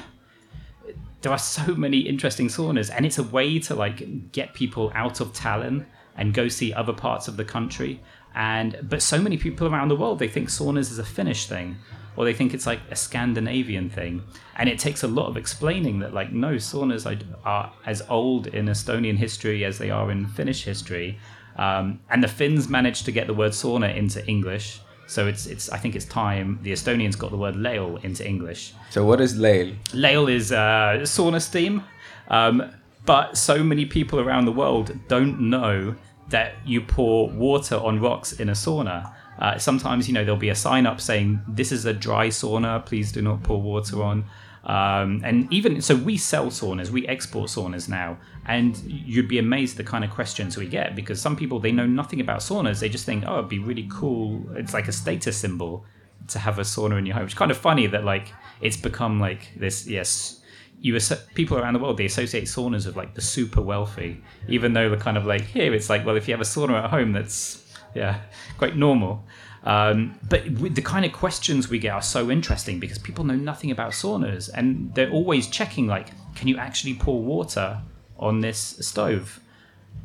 [1.22, 5.20] There are so many interesting saunas, and it's a way to like get people out
[5.20, 8.00] of Tallinn and go see other parts of the country.
[8.34, 11.76] And but so many people around the world they think saunas is a Finnish thing,
[12.16, 14.22] or they think it's like a Scandinavian thing,
[14.56, 17.06] and it takes a lot of explaining that like no saunas
[17.44, 21.18] are as old in Estonian history as they are in Finnish history,
[21.56, 24.80] um, and the Finns managed to get the word sauna into English.
[25.10, 28.72] So it's it's I think it's time the Estonians got the word leil into English.
[28.90, 29.74] So what is leil?
[29.92, 31.82] Leil is uh, sauna steam,
[32.28, 32.62] um,
[33.04, 35.96] but so many people around the world don't know
[36.28, 39.12] that you pour water on rocks in a sauna.
[39.40, 42.84] Uh, sometimes, you know, there'll be a sign up saying, This is a dry sauna,
[42.84, 44.24] please do not pour water on.
[44.64, 49.78] Um, and even so, we sell saunas, we export saunas now, and you'd be amazed
[49.78, 52.80] the kind of questions we get because some people they know nothing about saunas.
[52.80, 54.44] They just think, oh, it'd be really cool.
[54.56, 55.84] It's like a status symbol
[56.28, 57.24] to have a sauna in your home.
[57.24, 60.40] It's kind of funny that like it's become like this, yes,
[60.80, 60.98] you
[61.34, 64.96] people around the world they associate saunas with like the super wealthy, even though the
[64.96, 67.64] kind of like here it's like well if you have a sauna at home that's
[67.94, 68.20] yeah
[68.58, 69.24] quite normal.
[69.64, 70.42] Um, but
[70.74, 74.48] the kind of questions we get are so interesting because people know nothing about saunas
[74.54, 77.82] and they're always checking like can you actually pour water
[78.18, 79.40] on this stove?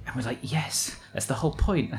[0.06, 1.94] And we're like yes, that's the whole point.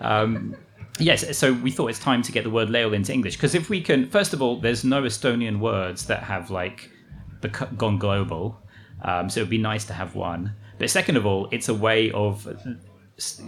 [0.00, 0.54] Um,
[0.98, 3.68] yes, so we thought it's time to get the word leil into English because if
[3.68, 6.90] we can, first of all, there's no Estonian words that have like
[7.76, 8.58] gone global.
[9.02, 10.54] Um, so it would be nice to have one.
[10.78, 12.46] But second of all, it's a way of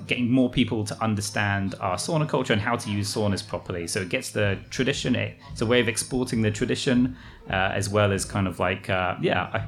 [0.06, 3.86] getting more people to understand our sauna culture and how to use saunas properly.
[3.86, 5.14] So it gets the tradition.
[5.14, 7.16] It's a way of exporting the tradition,
[7.48, 9.42] uh, as well as kind of like uh, yeah.
[9.42, 9.66] I,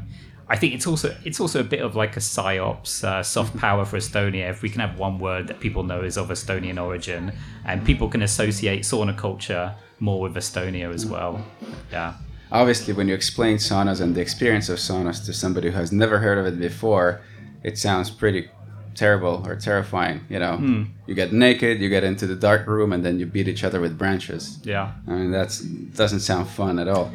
[0.49, 3.59] I, think it's also it's also a bit of like a psyops, uh, soft mm-hmm.
[3.59, 4.51] power for Estonia.
[4.51, 7.33] If we can have one word that people know is of Estonian origin,
[7.65, 11.45] and people can associate sauna culture more with Estonia as well.
[11.91, 12.15] Yeah
[12.53, 16.19] obviously when you explain saunas and the experience of saunas to somebody who has never
[16.19, 17.21] heard of it before
[17.63, 18.49] it sounds pretty
[18.97, 20.59] terrible or terrifying you know?
[20.61, 20.89] Mm.
[21.07, 23.81] you get naked you get into the dark room and then you beat each other
[23.81, 24.59] with branches.
[24.65, 24.93] Yeah.
[25.07, 27.13] I mean that's doesn't sound fun at all.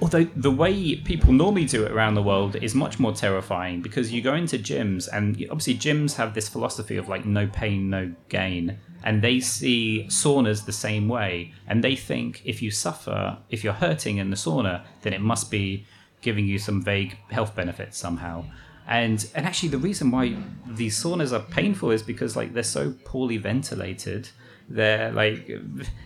[0.00, 4.12] Although the way people normally do it around the world is much more terrifying because
[4.12, 8.12] you go into gyms and obviously gyms have this philosophy of like no pain no
[8.28, 8.78] gain.
[9.02, 11.52] And they see saunas the same way.
[11.66, 15.50] And they think if you suffer if you're hurting in the sauna then it must
[15.50, 15.86] be
[16.22, 18.44] giving you some vague health benefits somehow
[18.86, 22.94] and and actually the reason why these saunas are painful is because like they're so
[23.04, 24.28] poorly ventilated.
[24.68, 25.50] They're like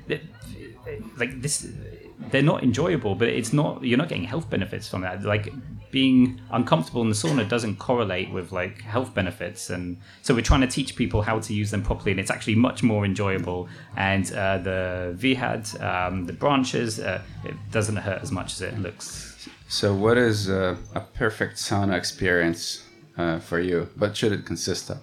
[0.06, 0.20] they're,
[1.16, 1.68] like this
[2.30, 5.22] they're not enjoyable but it's not you're not getting health benefits from that.
[5.22, 5.52] Like
[5.90, 9.70] being uncomfortable in the sauna doesn't correlate with like health benefits.
[9.70, 12.56] And so we're trying to teach people how to use them properly and it's actually
[12.56, 13.68] much more enjoyable.
[13.96, 18.78] And uh, the vihad um, the branches uh, it doesn't hurt as much as it
[18.78, 19.34] looks
[19.68, 22.84] so what is uh, a perfect sauna experience
[23.16, 24.98] uh, for you what should it consist of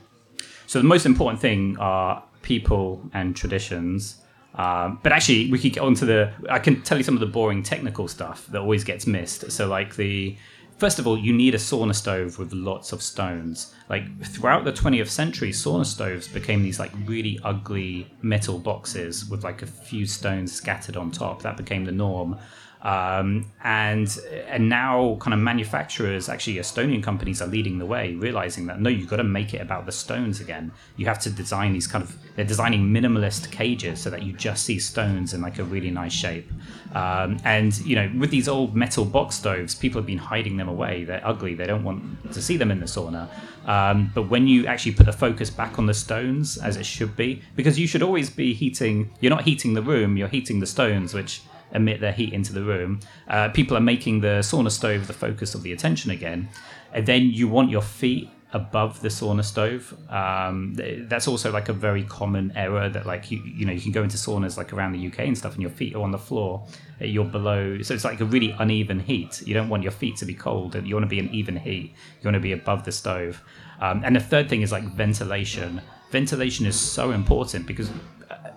[0.68, 4.22] so the most important thing are people and traditions
[4.57, 6.32] um, but actually, we could get onto the.
[6.49, 9.51] I can tell you some of the boring technical stuff that always gets missed.
[9.51, 10.38] So, like the
[10.78, 13.74] First of all, you need a sauna stove with lots of stones.
[13.89, 19.45] Like throughout the 20th century, sauna stoves became these like really ugly metal boxes with
[19.45, 21.41] like a few stones scattered on top.
[21.43, 22.38] That became the norm.
[22.82, 24.15] Um, and
[24.47, 28.89] and now kind of manufacturers, actually Estonian companies are leading the way, realizing that no,
[28.89, 30.71] you've got to make it about the stones again.
[30.95, 34.65] You have to design these kind of they're designing minimalist cages so that you just
[34.65, 36.51] see stones in like a really nice shape.
[36.93, 40.69] Um, and you know, with these old metal box stoves, people have been hiding them
[40.69, 41.05] away.
[41.05, 41.55] They're ugly.
[41.55, 43.30] They don't want to see them in the sauna.
[43.65, 47.15] Um, but when you actually put the focus back on the stones, as it should
[47.15, 49.11] be, because you should always be heating.
[49.21, 50.17] You're not heating the room.
[50.17, 51.41] You're heating the stones, which
[51.76, 52.99] emit their heat into the room.
[53.28, 56.49] Uh, people are making the sauna stove the focus of the attention again.
[56.93, 59.93] And then you want your feet above the sauna stove.
[60.09, 60.76] Um,
[61.09, 64.01] that's also like a very common error that like you you know you can go
[64.01, 66.65] into saunas like around the UK and stuff, and your feet are on the floor.
[67.01, 69.45] Uh, you're below, so it's like a really uneven heat.
[69.45, 70.73] You don't want your feet to be cold.
[70.76, 71.93] You want to be an even heat.
[72.21, 73.43] You want to be above the stove.
[73.82, 75.82] Um, and the third thing is like ventilation.
[76.11, 77.89] Ventilation is so important because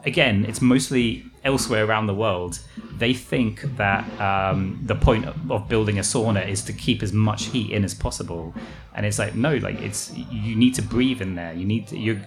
[0.09, 2.59] again, it's mostly elsewhere around the world.
[2.97, 7.45] They think that um, the point of building a sauna is to keep as much
[7.47, 8.55] heat in as possible,
[8.95, 11.53] and it's like no, like it's you need to breathe in there.
[11.53, 12.21] You need to, you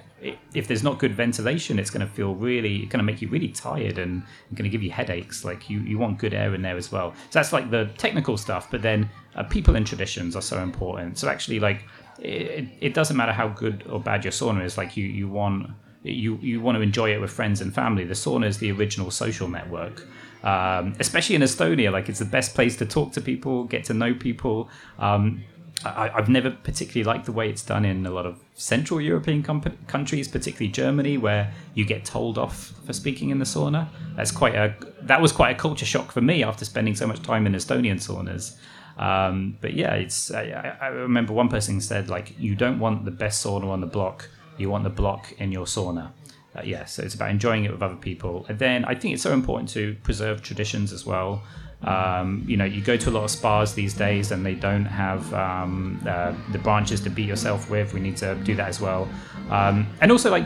[0.53, 3.27] if there's not good ventilation, it's going to feel really, it's going to make you
[3.27, 4.21] really tired and
[4.53, 5.43] going to give you headaches.
[5.43, 7.13] Like you, you want good air in there as well.
[7.31, 8.69] So that's like the technical stuff.
[8.69, 11.17] But then uh, people and traditions are so important.
[11.17, 11.85] So actually, like
[12.19, 14.77] it, it doesn't matter how good or bad your sauna is.
[14.77, 15.71] Like you, you want
[16.03, 18.03] you you want to enjoy it with friends and family.
[18.03, 20.05] The sauna is the original social network.
[20.43, 23.93] Um, especially in Estonia, like it's the best place to talk to people, get to
[23.93, 24.69] know people.
[24.97, 25.43] Um,
[25.83, 29.41] I, have never particularly liked the way it's done in a lot of Central European
[29.43, 33.87] countries, particularly Germany, where you get told off for speaking in the sauna.
[34.15, 37.21] That's quite a that was quite a culture shock for me after spending so much
[37.21, 38.55] time in Estonian saunas.
[39.01, 43.11] Um, but yeah, it's I, I remember one person said like you don't want the
[43.11, 44.29] best sauna on the block
[44.61, 46.11] you want the block in your sauna.
[46.55, 48.45] Uh, yeah, so it's about enjoying it with other people.
[48.49, 51.43] And then I think it's so important to preserve traditions as well.
[51.83, 54.85] Um, you know, you go to a lot of spas these days and they don't
[54.85, 57.93] have um, uh, the branches to beat yourself with.
[57.93, 59.09] We need to do that as well.
[59.49, 60.45] Um, and also, like,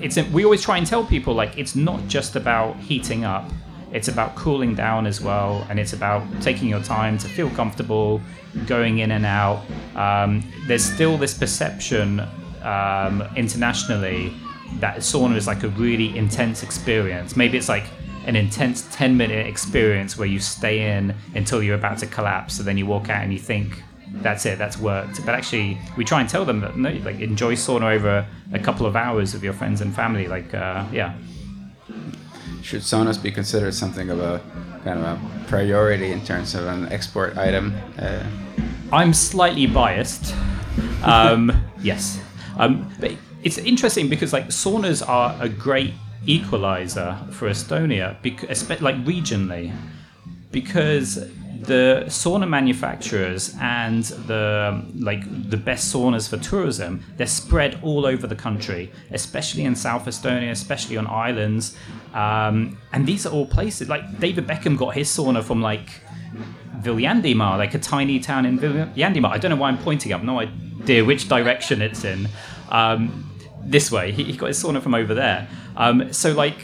[0.00, 3.50] it's we always try and tell people like it's not just about heating up.
[3.90, 8.20] It's about cooling down as well, and it's about taking your time to feel comfortable,
[8.66, 9.64] going in and out.
[9.96, 12.20] Um, there's still this perception
[12.62, 14.32] um, internationally
[14.80, 17.36] that sauna is like a really intense experience.
[17.36, 17.84] Maybe it's like
[18.26, 22.62] an intense 10 minute experience where you stay in until you're about to collapse, so
[22.62, 23.82] then you walk out and you think
[24.12, 25.24] that's it, that's worked.
[25.24, 28.86] But actually, we try and tell them that no, like enjoy sauna over a couple
[28.86, 30.28] of hours with your friends and family.
[30.28, 31.14] Like, uh, yeah.
[32.62, 34.42] Should saunas be considered something of a
[34.84, 37.74] kind of a priority in terms of an export item?
[37.98, 38.22] Uh...
[38.92, 40.34] I'm slightly biased.
[41.02, 42.20] Um, yes.
[42.58, 45.94] Um, but it's interesting because like saunas are a great
[46.26, 49.72] equalizer for Estonia, because like regionally,
[50.50, 51.28] because
[51.60, 58.28] the sauna manufacturers and the like the best saunas for tourism they're spread all over
[58.28, 61.76] the country especially in south estonia especially on islands
[62.14, 65.90] um, and these are all places like david beckham got his sauna from like
[66.80, 69.30] Viljandimaa, like a tiny town in Viljandimaa.
[69.30, 70.12] I don't know why I'm pointing.
[70.12, 72.28] Have no idea which direction it's in.
[72.70, 73.24] Um,
[73.64, 75.48] this way, he, he, got his sauna from over there.
[75.76, 76.60] Um, so, like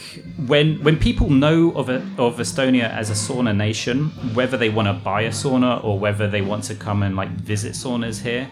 [0.47, 4.89] when when people know of a, of Estonia as a sauna nation, whether they want
[4.89, 8.51] to buy a sauna or whether they want to come and like visit saunas here,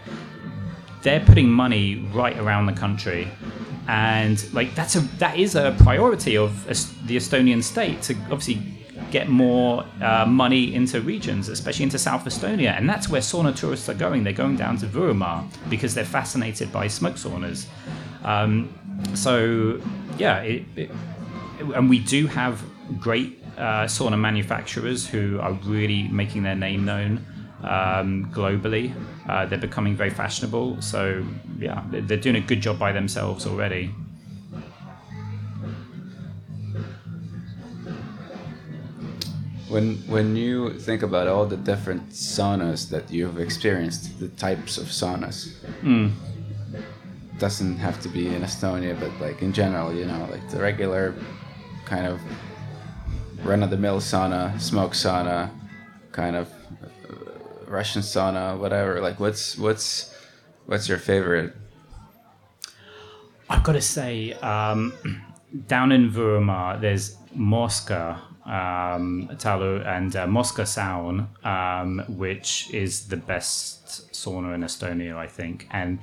[1.03, 3.28] they're putting money right around the country
[3.88, 6.64] and like that's a that is a priority of
[7.07, 8.82] the Estonian state to obviously
[9.13, 12.77] get more uh, money into regions, especially into South Estonia.
[12.79, 14.25] And that's where sauna tourists are going.
[14.25, 17.67] They're going down to Võrumaa because they're fascinated by smoke saunas.
[18.25, 18.73] Um,
[19.15, 19.81] so,
[20.19, 20.91] yeah, it, it,
[21.77, 22.63] and we do have
[22.99, 27.25] great uh, sauna manufacturers who are really making their name known
[27.63, 28.95] um, globally.
[29.29, 30.81] Uh, they're becoming very fashionable.
[30.81, 31.25] So,
[31.59, 33.91] yeah, they're doing a good job by themselves already.
[39.73, 44.87] When when you think about all the different saunas that you've experienced, the types of
[44.89, 45.39] saunas,
[45.81, 46.12] mm.
[47.39, 51.14] doesn't have to be in Estonia, but like in general, you know, like the regular
[51.87, 52.20] kind of
[53.45, 55.51] run of the mill sauna, smoke sauna,
[56.12, 56.49] kind of
[56.83, 57.14] uh,
[57.66, 59.01] Russian sauna, whatever.
[59.01, 60.14] Like, what's what's
[60.66, 61.55] what's your favorite?
[63.49, 64.93] I've got to say, um,
[65.66, 73.16] down in Võrumaa, there's Mooska, um, Talu and uh, Mooska Saun, um, which is the
[73.16, 75.68] best sauna in Estonia, I think.
[75.70, 75.99] And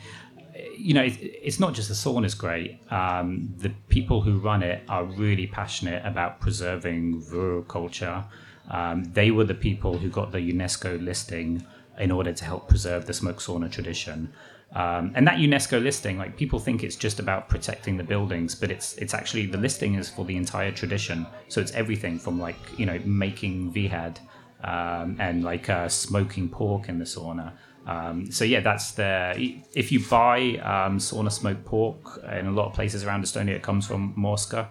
[0.78, 2.80] you know, it, it's not just the sauna is great.
[2.92, 8.24] Um, the people who run it are really passionate about preserving Võru culture.
[8.70, 11.66] Um, they were the people who got the UNESCO listing
[11.98, 14.32] in order to help preserve the smoke sauna tradition.
[14.74, 18.70] Um, and that UNESCO listing, like people think it's just about protecting the buildings, but
[18.70, 21.26] it's it's actually the listing is for the entire tradition.
[21.48, 24.20] So it's everything from like you know making vihad
[24.64, 27.54] um, and like uh, smoking pork in the sauna.
[27.88, 32.68] Um, so yeah, that's the if you buy um, sauna smoked pork in a lot
[32.68, 34.68] of places around Estonia, it comes from Mooska.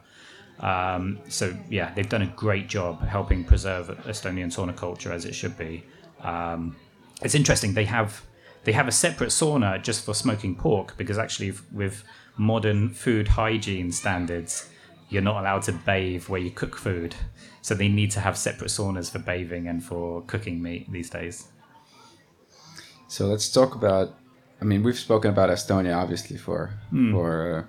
[0.61, 5.35] Um, so yeah, they've done a great job helping preserve Estonian sauna culture as it
[5.35, 5.85] should be.
[6.21, 6.77] Um,
[7.23, 8.23] it's interesting they have
[8.69, 12.05] they have a separate sauna just for smoking pork because actually with
[12.37, 14.69] modern food hygiene standards,
[15.09, 17.15] you're not allowed to bathe where you cook food.
[17.63, 21.49] So they need to have separate saunas for bathing and for cooking meat these days.
[23.09, 24.15] So let's talk about.
[24.61, 27.13] I mean, we've spoken about Estonia obviously for mm.
[27.13, 27.63] for uh,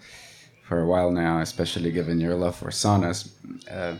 [0.67, 3.31] for a while now, especially given your love for saunas.
[3.71, 3.95] Uh,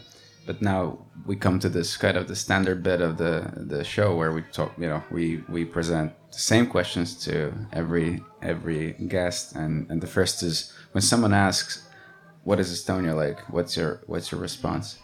[0.46, 4.14] but now we come to this kind of the standard bit of the the show
[4.14, 4.74] where we talk.
[4.78, 10.08] You know, we we present the same questions to every every guest, and and the
[10.08, 11.88] first is when someone asks,
[12.44, 15.00] "What is Estonia like?" What's your what's your response?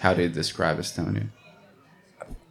[0.00, 1.28] How do you describe Estonia?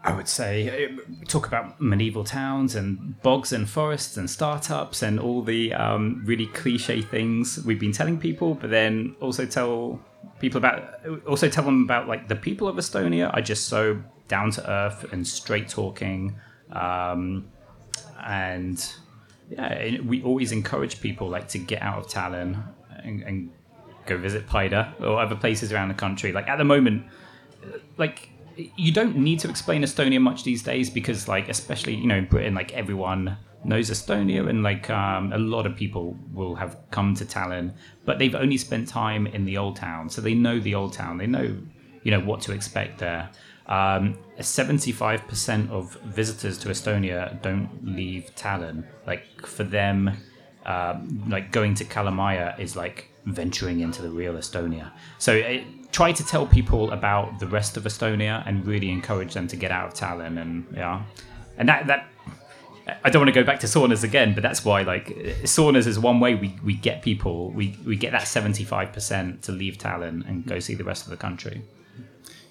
[0.04, 5.20] I would say uh, talk about medieval towns and bogs and forests and startups and
[5.20, 10.00] all the um, really cliche things we've been telling people, but then also tell
[10.40, 14.52] people about also tell them about like the people of Estonia are just so down
[14.52, 16.36] to earth and straight talking,
[16.72, 17.50] um,
[18.26, 18.94] and
[19.50, 22.64] yeah, we always encourage people like to get out of Tallinn
[23.04, 23.52] and, and
[24.06, 26.32] go visit Paide or other places around the country.
[26.32, 27.06] Like at the moment,
[27.98, 28.30] like
[28.76, 32.26] you don't need to explain Estonia much these days because, like, especially you know in
[32.26, 37.14] Britain, like everyone knows Estonia, and like um, a lot of people will have come
[37.16, 37.74] to Tallinn,
[38.06, 41.18] but they've only spent time in the old town, so they know the old town.
[41.18, 41.58] They know
[42.08, 43.30] you know what to expect there.
[43.66, 48.86] Um, 75% of visitors to Estonia don't leave Tallinn.
[49.06, 50.16] Like for them,
[50.66, 54.90] um, like going to Kalamaja is like venturing into the real Estonia.
[55.18, 59.50] So it, try to tell people about the rest of Estonia and really encourage them
[59.50, 61.04] to get out of Tallinn and yeah,
[61.58, 62.08] and that that.
[63.04, 65.08] I don't want to go back to saunas again, but that's why like
[65.44, 69.42] saunas is one way we, we get people we, we get that seventy five percent
[69.44, 71.64] to leave Tallinn and go see the rest of the country.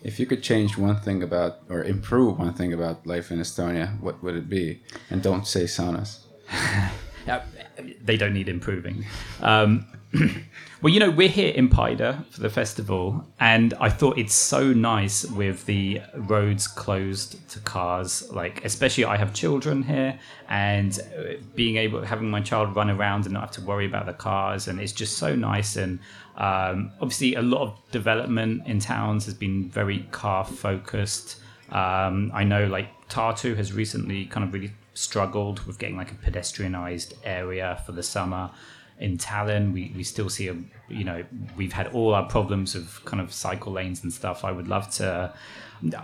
[0.07, 4.01] If you could change one thing about or improve one thing about life in Estonia,
[4.01, 4.81] what would it be?
[5.11, 6.21] And don't say saunas.
[8.05, 9.05] they don't need improving.
[9.43, 9.85] Um,
[10.81, 14.73] well, you know, we're here in Paide for the festival, and I thought it's so
[14.73, 18.31] nice with the roads closed to cars.
[18.31, 21.23] Like, especially I have children here, and uh,
[21.57, 24.69] being able having my child run around and not have to worry about the cars,
[24.69, 25.75] and it's just so nice.
[25.75, 25.99] And
[26.37, 31.41] um, obviously, a lot of development in towns has been very car focused.
[31.71, 36.15] Um, I know, like Tartu has recently kind of really struggled with getting like a
[36.15, 38.51] pedestrianized area for the summer
[38.99, 40.57] in Tallinn, we, we still see a
[40.89, 41.25] you know
[41.57, 44.45] we've had all our problems of kind of cycle lanes and stuff.
[44.45, 45.33] I would love to.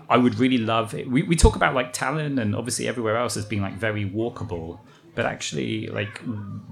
[0.08, 0.94] I would really love.
[0.94, 1.10] It.
[1.10, 4.78] We we talk about like Tallinn and obviously everywhere else as being like very walkable,
[5.14, 6.20] but actually like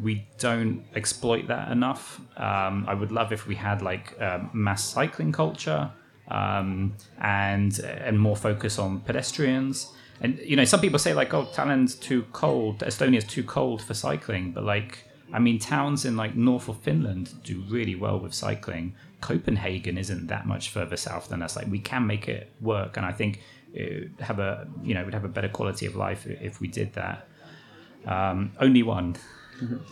[0.00, 2.20] we don't exploit that enough.
[2.36, 5.90] Um, I would love if we had like um, mass cycling culture
[6.28, 9.92] um, and and more focus on pedestrians.
[10.22, 12.80] And you know, some people say like, "Oh, Tallinn's too cold.
[12.80, 17.42] Estonia's too cold for cycling," but like I mean, towns in like north of Finland
[17.44, 18.94] do really well with cycling.
[19.20, 21.56] Copenhagen isn't that much further south than us.
[21.56, 23.40] Like we can make it work, and I think
[24.18, 27.26] have a you know would have a better quality of life if we did that.
[28.06, 29.16] Um, only one.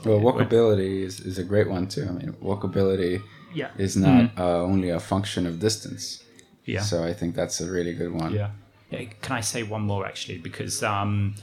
[0.04, 2.06] Well, walkability is, is a great one too.
[2.08, 3.22] I mean, walkability
[3.54, 3.70] yeah.
[3.76, 4.40] is not mm-hmm.
[4.40, 6.24] uh, only a function of distance.
[6.64, 6.80] Yeah.
[6.80, 8.32] So I think that's a really good one.
[8.32, 8.50] Yeah.
[8.90, 9.04] yeah.
[9.20, 10.38] Can I say one more actually?
[10.38, 11.34] Because um,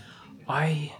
[0.47, 0.93] I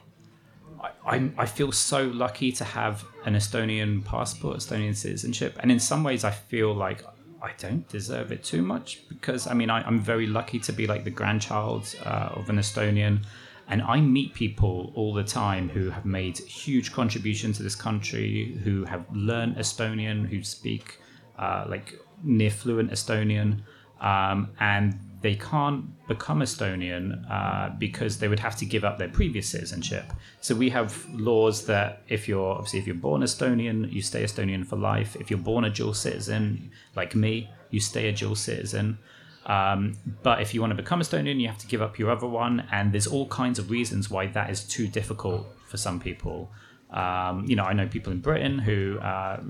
[1.06, 6.04] I, I feel so lucky to have an Estonian passport, Estonian citizenship, and in some
[6.04, 7.04] ways, I feel like
[7.42, 10.88] I don't deserve it too much because I mean I, am very lucky to be
[10.88, 13.24] like the grandchild uh, of an Estonian,
[13.68, 18.60] and I meet people all the time who have made huge contributions to this country,
[18.64, 21.00] who have learned Estonian, who speak
[21.40, 21.94] uh, like
[22.24, 23.62] near fluent Estonian,
[24.02, 29.10] um, and they can't become Estonian uh, because they would have to give up their
[29.10, 30.14] previous citizenship.
[30.42, 34.64] So we have laws that if you're obviously if you're born Estonian, you stay Estonian
[34.64, 35.16] for life.
[35.20, 39.00] If you're born a dual citizen, like me, you stay a dual citizen.
[39.46, 39.94] Um,
[40.24, 42.68] but if you want to become Estonian, you have to give up your other one,
[42.72, 46.52] and there's all kinds of reasons why that is too difficult for some people.
[46.90, 49.42] Um, you know, I know people in Britain who uh,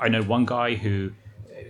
[0.00, 1.12] I know one guy who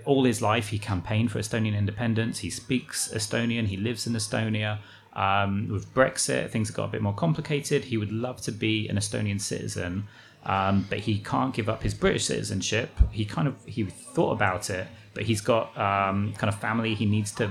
[0.05, 2.39] all his life he campaigned for Estonian independence.
[2.39, 3.67] He speaks Estonian.
[3.67, 4.79] He lives in Estonia.
[5.13, 7.85] Um, with Brexit, things got a bit more complicated.
[7.85, 10.07] He would love to be an Estonian citizen,
[10.45, 12.91] um, but he can't give up his British citizenship.
[13.11, 17.07] He kind of he thought about it, but he's got um, kind of family he
[17.07, 17.51] needs to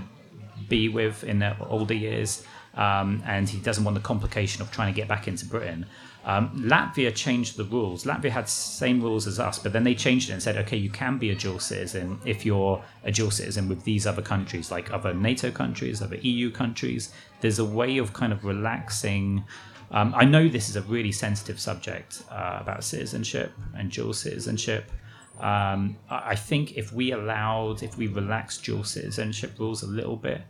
[0.67, 2.43] be with in their older years.
[2.75, 5.85] um, and he doesn't want the complication of trying to get back into Britain.
[6.25, 8.03] Um, Latvia changed the rules.
[8.03, 10.89] Latvia had same rules as us, but then they changed it and said, okay, you
[10.89, 14.93] can be a dual citizen if you're a dual citizen with these other countries, like
[14.93, 17.11] other NATO countries, other EU countries.
[17.41, 19.43] There's a way of kind of relaxing.
[19.91, 24.91] Um, I know this is a really sensitive subject uh, about citizenship and dual citizenship.
[25.39, 30.41] Um, I think if we allowed, if we relaxed dual citizenship rules a little bit,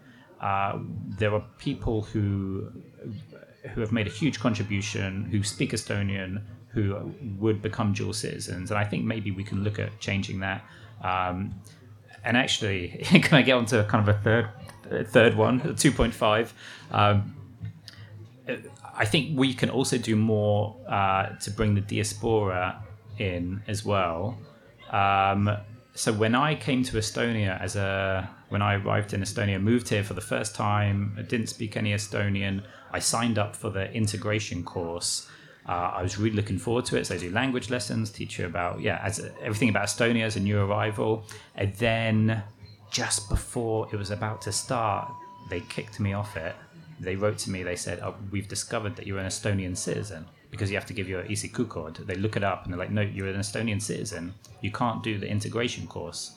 [0.42, 0.80] uh,
[1.18, 2.72] there are people who
[3.74, 8.80] who have made a huge contribution, who speak Estonian, who would become dual citizens, and
[8.80, 10.64] I think maybe we can look at changing that.
[11.04, 11.54] Um,
[12.24, 14.50] and actually, can I get onto kind of a third
[15.10, 16.54] third one, two point five?
[16.92, 17.36] Um,
[18.96, 22.84] I think we can also do more uh, to bring the diaspora
[23.18, 24.38] in as well.
[24.92, 25.58] Um,
[25.94, 30.04] so when I came to Estonia as a when I arrived in Estonia, moved here
[30.04, 32.64] for the first time, I didn't speak any Estonian.
[32.92, 35.30] I signed up for the integration course.
[35.68, 37.06] Uh, I was really looking forward to it.
[37.06, 40.40] So I do language lessons, teach you about yeah, as everything about Estonia as a
[40.40, 41.26] new arrival.
[41.56, 42.42] And then
[42.90, 45.12] just before it was about to start,
[45.50, 46.56] they kicked me off it.
[47.00, 47.64] They wrote to me.
[47.64, 51.08] They said, oh, "We've discovered that you're an Estonian citizen." because you have to give
[51.08, 51.96] your ECQ code.
[51.96, 54.34] They look it up and they're like, no, you're an Estonian citizen.
[54.62, 56.36] You can't do the integration course.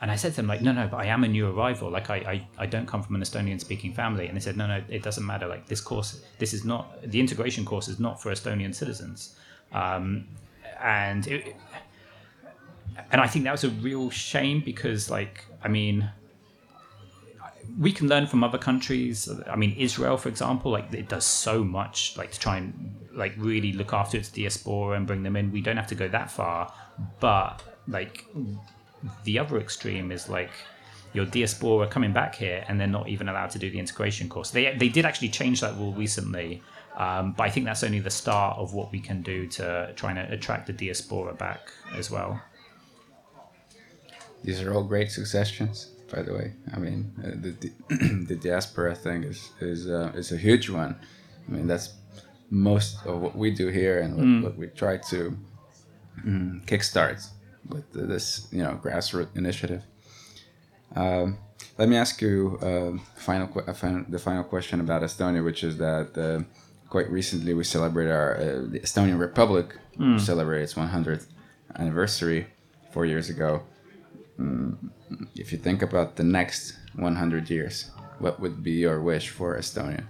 [0.00, 1.90] And I said to them, like, no, no, but I am a new arrival.
[1.90, 4.28] Like, I, I, I don't come from an Estonian speaking family.
[4.28, 5.46] And they said, no, no, it doesn't matter.
[5.46, 9.36] Like, this course, this is not, the integration course is not for Estonian citizens.
[9.72, 10.26] Um,
[10.82, 11.54] and it,
[13.12, 16.10] and I think that was a real shame because, like, I mean,
[17.78, 19.28] we can learn from other countries.
[19.48, 23.34] I mean, Israel, for example, like it does so much, like to try and like
[23.36, 25.52] really look after its diaspora and bring them in.
[25.52, 26.72] We don't have to go that far,
[27.20, 28.24] but like
[29.24, 30.50] the other extreme is like
[31.12, 34.50] your diaspora coming back here and they're not even allowed to do the integration course.
[34.50, 36.62] They they did actually change that rule recently,
[36.96, 40.12] um, but I think that's only the start of what we can do to try
[40.12, 42.40] and attract the diaspora back as well.
[44.42, 46.52] These are all great suggestions by the way.
[46.74, 47.52] I mean, uh, the
[48.28, 50.96] the diaspora thing is is uh, is a huge one.
[51.48, 51.94] I mean, that's
[52.50, 54.42] most of what we do here and what, mm.
[54.42, 55.36] what we try to
[56.26, 57.26] mm, kickstart
[57.68, 59.82] with this you know grassroots initiative.
[60.94, 61.38] Um,
[61.78, 66.18] let me ask you uh, final, final, the final question about Estonia, which is that
[66.18, 66.42] uh,
[66.88, 68.42] quite recently we celebrated our uh,
[68.72, 70.20] the Estonian Republic mm.
[70.20, 71.26] celebrated its 100th
[71.76, 72.46] anniversary
[72.92, 73.62] four years ago.
[75.34, 80.04] If you think about the next 100 years, what would be your wish for Estonia?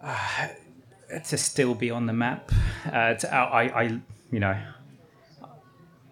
[0.00, 0.48] Uh,
[1.28, 2.52] to still be on the map.
[2.86, 4.00] Uh, to, I, I,
[4.30, 4.56] you know,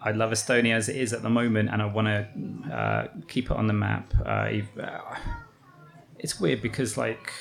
[0.01, 3.51] I love Estonia as it is at the moment, and I want to uh, keep
[3.51, 4.13] it on the map.
[4.25, 4.51] Uh,
[4.81, 5.17] uh,
[6.19, 7.33] it's weird because, like,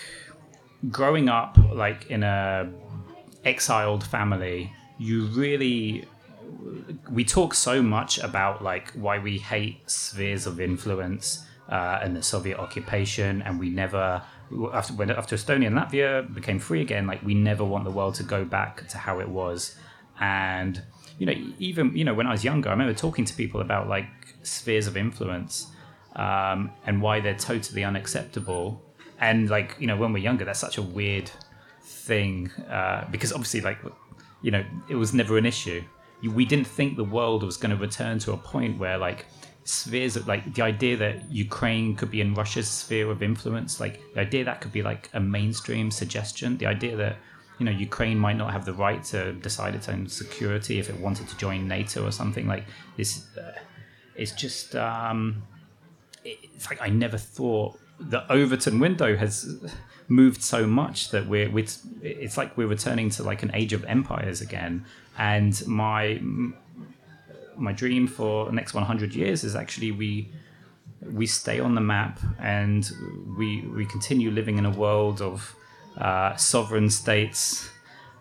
[0.89, 2.69] growing up like in a
[3.45, 6.05] exiled family, you really
[7.09, 12.23] we talk so much about like why we hate spheres of influence uh, and the
[12.23, 14.21] Soviet occupation, and we never
[14.73, 18.15] after when after Estonia and Latvia became free again, like we never want the world
[18.15, 19.75] to go back to how it was.
[20.19, 20.81] And
[21.17, 23.87] you know, even you know, when I was younger, I remember talking to people about
[23.87, 24.07] like
[24.43, 25.67] spheres of influence
[26.15, 28.81] um, and why they're totally unacceptable.
[29.19, 31.31] And like you know, when we're younger, that's such a weird
[31.81, 33.79] thing uh, because obviously, like
[34.41, 35.83] you know, it was never an issue
[36.29, 39.25] we didn't think the world was going to return to a point where like
[39.63, 44.01] spheres of like the idea that Ukraine could be in Russia's sphere of influence, like
[44.13, 47.17] the idea that could be like a mainstream suggestion, the idea that
[47.59, 50.99] you know Ukraine might not have the right to decide its own security if it
[50.99, 52.65] wanted to join NATO or something like
[52.97, 53.25] this.
[53.37, 53.53] Uh,
[54.15, 55.43] it's just um,
[56.23, 59.63] it's like I never thought the Overton window has
[60.07, 61.67] moved so much that we're, we're
[62.01, 64.85] it's like we're returning to like an age of empires again
[65.17, 66.19] and my
[67.57, 70.29] my dream for the next 100 years is actually we
[71.11, 72.91] we stay on the map and
[73.37, 75.55] we we continue living in a world of
[75.97, 77.69] uh, sovereign states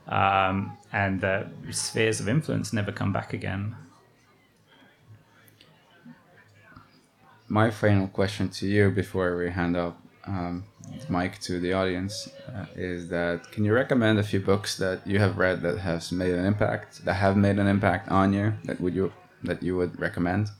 [0.09, 3.77] um, and the spheres of influence never come back again.
[7.49, 10.65] My final question to you before we hand up um,
[11.11, 15.19] mic to the audience uh, is that can you recommend a few books that you
[15.19, 18.81] have read that has made an impact that have made an impact on you that
[18.81, 19.13] would you
[19.43, 20.51] that you would recommend?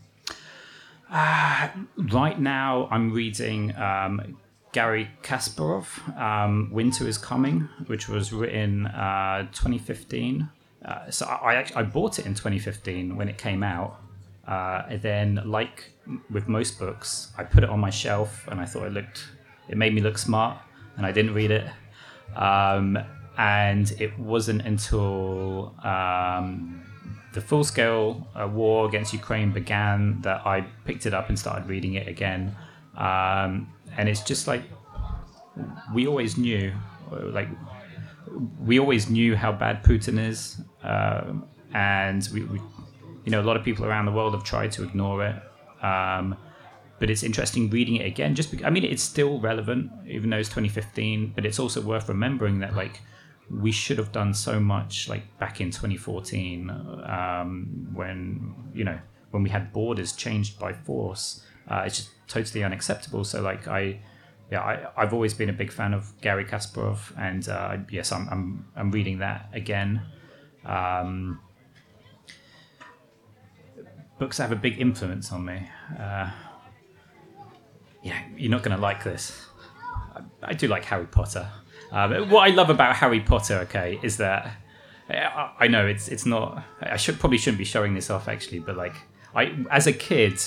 [1.11, 1.69] Uh,
[2.13, 4.39] right now i'm reading um,
[4.73, 10.49] Garry Kasparov um, winter is coming which was written uh, 2015
[10.85, 14.01] uh, so I, I, actually i bought it in 2015 when it came out.
[14.47, 15.93] Uh, and then like
[16.31, 19.29] with most books i put it on my shelf and i thought it looked
[19.71, 20.59] it made me look smart.
[20.97, 21.67] and I didn't read it.
[22.37, 22.99] Um,
[23.39, 26.83] and it wasn't until um,
[27.33, 31.67] the full scale uh, war against Ukraine began that I picked it up and started
[31.69, 32.55] reading it again.
[32.97, 34.63] Um, and it's just like
[35.95, 36.73] we always knew,
[37.11, 37.49] like
[38.63, 42.61] we always knew how bad Putin is, um, and we, we,
[43.25, 45.37] you know, a lot of people around the world have tried to ignore it.
[45.83, 46.37] Um,
[47.01, 48.35] but it's interesting reading it again.
[48.35, 51.33] Just because, I mean, it's still relevant, even though it's 2015.
[51.35, 53.01] But it's also worth remembering that like
[53.51, 58.99] we should have done so much like back in 2014 um, when you know
[59.33, 61.43] when we had borders changed by force.
[61.69, 63.25] Uh, it's just totally unacceptable.
[63.25, 64.01] So like I
[64.53, 68.29] yeah, I, have always been a big fan of Garry Kasparov, and uh, yes, I'm,
[68.29, 70.03] I'm, I'm reading that again.
[70.65, 71.39] Um,
[74.19, 75.69] books have a big influence on me.
[75.97, 76.31] Uh,
[78.03, 79.47] yeah, you're not going to like this.
[80.15, 81.49] I, I, do like Harry Potter.
[81.93, 84.51] Um, what I love about Harry Potter, okay, is that
[85.09, 86.65] I, I know it's it's not.
[86.81, 88.95] I should probably shouldn't be showing this off actually, but like
[89.35, 90.41] I, as a kid,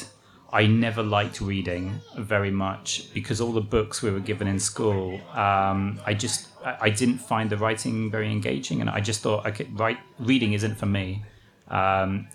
[0.52, 5.20] I never liked reading very much because all the books we were given in school,
[5.34, 9.68] um, I just I didn't find the writing very engaging, and I just thought, okay,
[9.74, 11.24] write, reading isn't for me.
[11.68, 12.28] Um,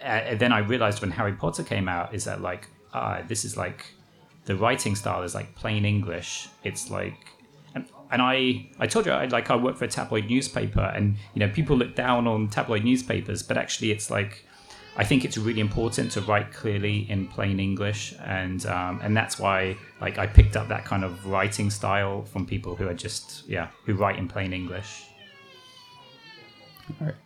[0.00, 3.56] and then I realized when Harry Potter came out, is that like, ah, this is
[3.56, 3.86] like,
[4.46, 6.48] the writing style is like plain English.
[6.64, 7.18] It's like,
[7.74, 11.16] and, and I I told you I like I work for a tabloid newspaper, and
[11.34, 14.44] you know people look down on tabloid newspapers, but actually it's like
[14.96, 19.38] I think it's really important to write clearly in plain English, and um, and that's
[19.38, 23.46] why like I picked up that kind of writing style from people who are just
[23.48, 25.06] yeah who write in plain English.
[27.00, 27.16] All right,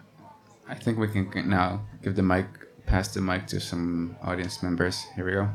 [0.69, 2.47] I think we can now give the mic,
[2.87, 5.05] pass the mic to some audience members.
[5.15, 5.51] Here we go.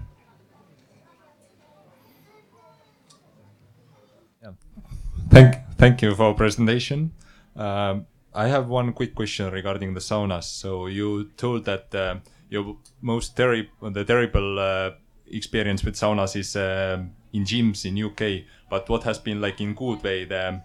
[5.30, 7.12] Thank thank you for presentation.
[7.56, 10.44] Um, I have one quick question regarding the saunas.
[10.44, 12.16] So you told that uh,
[12.50, 14.92] your most terrible, the terrible uh,
[15.28, 17.04] experience with saunas is uh,
[17.34, 18.46] in gyms in UK.
[18.70, 20.62] But what has been like in good way the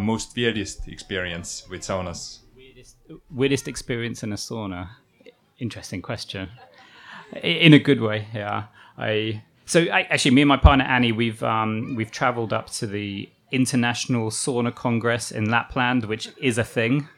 [0.00, 2.40] most weirdest experience with saunas?
[2.56, 2.96] Weirdest,
[3.30, 4.88] weirdest experience in a sauna.
[5.58, 6.48] Interesting question.
[7.42, 8.64] In a good way, yeah.
[8.96, 12.86] I so I, actually, me and my partner Annie, we've um, we've travelled up to
[12.86, 17.08] the International Sauna Congress in Lapland, which is a thing.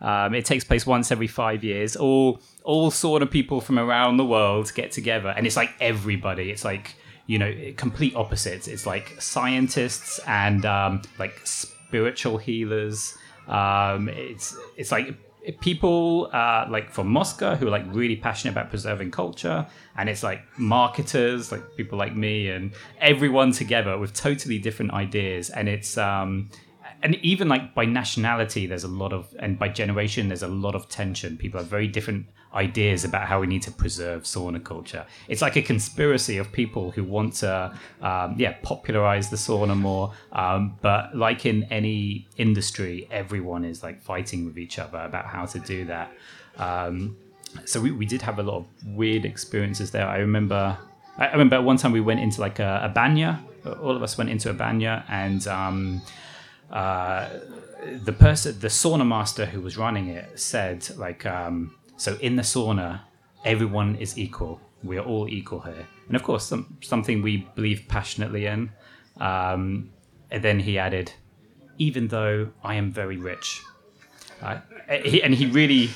[0.00, 1.94] Um, it takes place once every five years.
[1.96, 6.50] All all sauna people from around the world get together, and it's like everybody.
[6.50, 8.66] It's like you know, complete opposites.
[8.66, 13.16] It's like scientists and um, like spiritual healers.
[13.46, 15.14] Um, it's it's like
[15.60, 19.66] people uh, like from Moscow who are like really passionate about preserving culture,
[19.96, 25.50] and it's like marketers, like people like me, and everyone together with totally different ideas,
[25.50, 26.50] and it's um,
[27.02, 30.74] and even like by nationality, there's a lot of, and by generation, there's a lot
[30.74, 31.36] of tension.
[31.36, 35.06] People have very different ideas about how we need to preserve sauna culture.
[35.28, 37.72] It's like a conspiracy of people who want to,
[38.02, 40.12] um, yeah, popularize the sauna more.
[40.32, 45.46] Um, but like in any industry, everyone is like fighting with each other about how
[45.46, 46.12] to do that.
[46.56, 47.16] Um,
[47.64, 50.06] so we, we did have a lot of weird experiences there.
[50.06, 50.76] I remember,
[51.18, 53.40] I remember one time we went into like a, a banya.
[53.64, 56.02] All of us went into a banya and um,
[56.70, 57.28] uh,
[58.04, 62.42] the person, the sauna master who was running it, said like, um, so in the
[62.42, 63.00] sauna,
[63.44, 64.58] everyone is equal.
[64.82, 68.70] We are all equal here, and of course, some, something we believe passionately in.
[69.18, 69.90] Um,
[70.30, 71.12] and then he added,
[71.76, 73.62] even though I am very rich,
[74.40, 74.60] uh,
[75.04, 75.90] he, and he really,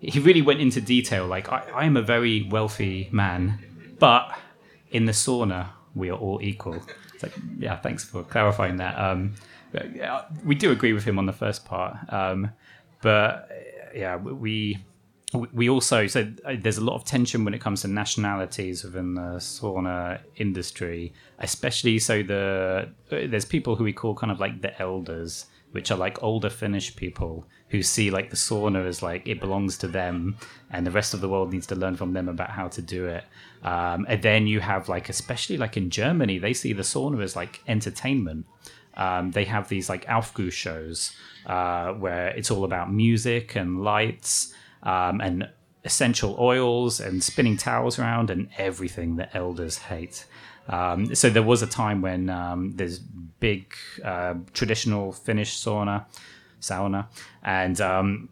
[0.00, 1.26] he really went into detail.
[1.26, 3.58] Like I, I am a very wealthy man,
[3.98, 4.30] but
[4.90, 6.76] in the sauna, we are all equal.
[7.22, 8.98] Like, yeah, thanks for clarifying that.
[8.98, 9.32] Um,
[10.44, 12.50] we do agree with him on the first part, um,
[13.00, 13.48] but
[13.94, 14.84] yeah, we
[15.34, 19.14] we also so uh, there's a lot of tension when it comes to nationalities within
[19.14, 24.80] the sauna industry, especially so the there's people who we call kind of like the
[24.80, 29.38] elders, which are like older Finnish people who see like the sauna as like it
[29.38, 30.36] belongs to them,
[30.70, 33.06] and the rest of the world needs to learn from them about how to do
[33.06, 33.24] it.
[33.62, 37.36] Um, and then you have like especially like in Germany, they see the sauna as
[37.36, 38.46] like entertainment
[38.98, 41.12] um, they have these like Aufguss shows
[41.46, 44.52] uh, where it's all about music and lights
[44.82, 45.48] um, and
[45.84, 50.26] essential oils and spinning towels around and everything that elders hate.
[50.68, 53.74] Um, so there was a time when um, there's big
[54.04, 56.04] uh, traditional Finnish sauna,
[56.60, 57.06] sauna,
[57.42, 58.28] and um,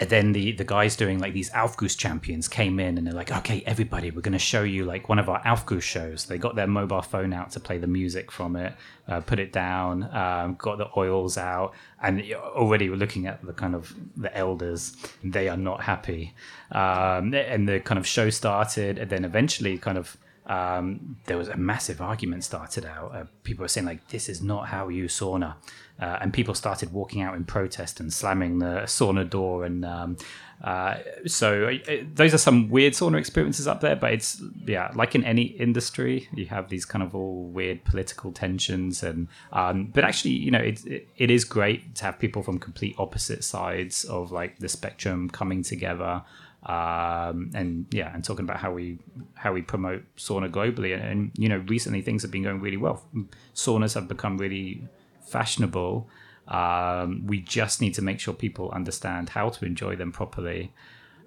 [0.00, 3.30] and then the the guys doing like these Aufguss champions came in and they're like,
[3.30, 6.24] okay, everybody, we're going to show you like one of our Aufguss shows.
[6.24, 8.72] They got their mobile phone out to play the music from it,
[9.06, 13.52] uh, put it down, um, got the oils out, and already we're looking at the
[13.52, 14.96] kind of the elders.
[15.22, 16.34] They are not happy,
[16.72, 20.16] um, and the kind of show started, and then eventually kind of.
[20.50, 23.14] Um, there was a massive argument started out.
[23.14, 25.54] Uh, people were saying like, "This is not how you sauna,"
[26.00, 29.64] uh, and people started walking out in protest and slamming the sauna door.
[29.64, 30.16] And um,
[30.64, 33.94] uh, so uh, those are some weird sauna experiences up there.
[33.94, 38.32] But it's yeah, like in any industry, you have these kind of all weird political
[38.32, 39.04] tensions.
[39.04, 42.58] And um, but actually, you know, it, it, it is great to have people from
[42.58, 46.24] complete opposite sides of like the spectrum coming together.
[46.64, 48.98] Um, and yeah, and talking about how we
[49.34, 52.76] how we promote sauna globally, and, and you know, recently things have been going really
[52.76, 53.02] well.
[53.54, 54.82] Saunas have become really
[55.22, 56.08] fashionable.
[56.48, 60.72] Um, we just need to make sure people understand how to enjoy them properly,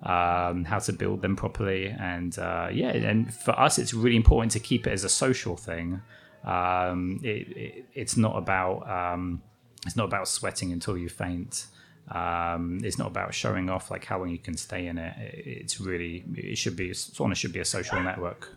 [0.04, 4.52] um, how to build them properly, and uh, yeah, and for us, it's really important
[4.52, 6.02] to keep it as a social thing.
[6.44, 9.42] Um, it, it, it's not about um,
[9.86, 11.68] it's not about sweating until you faint.
[12.10, 15.16] Um, it's not about showing off like how long you can stay in it.
[15.20, 18.50] It's really it should be sauna should be a social network.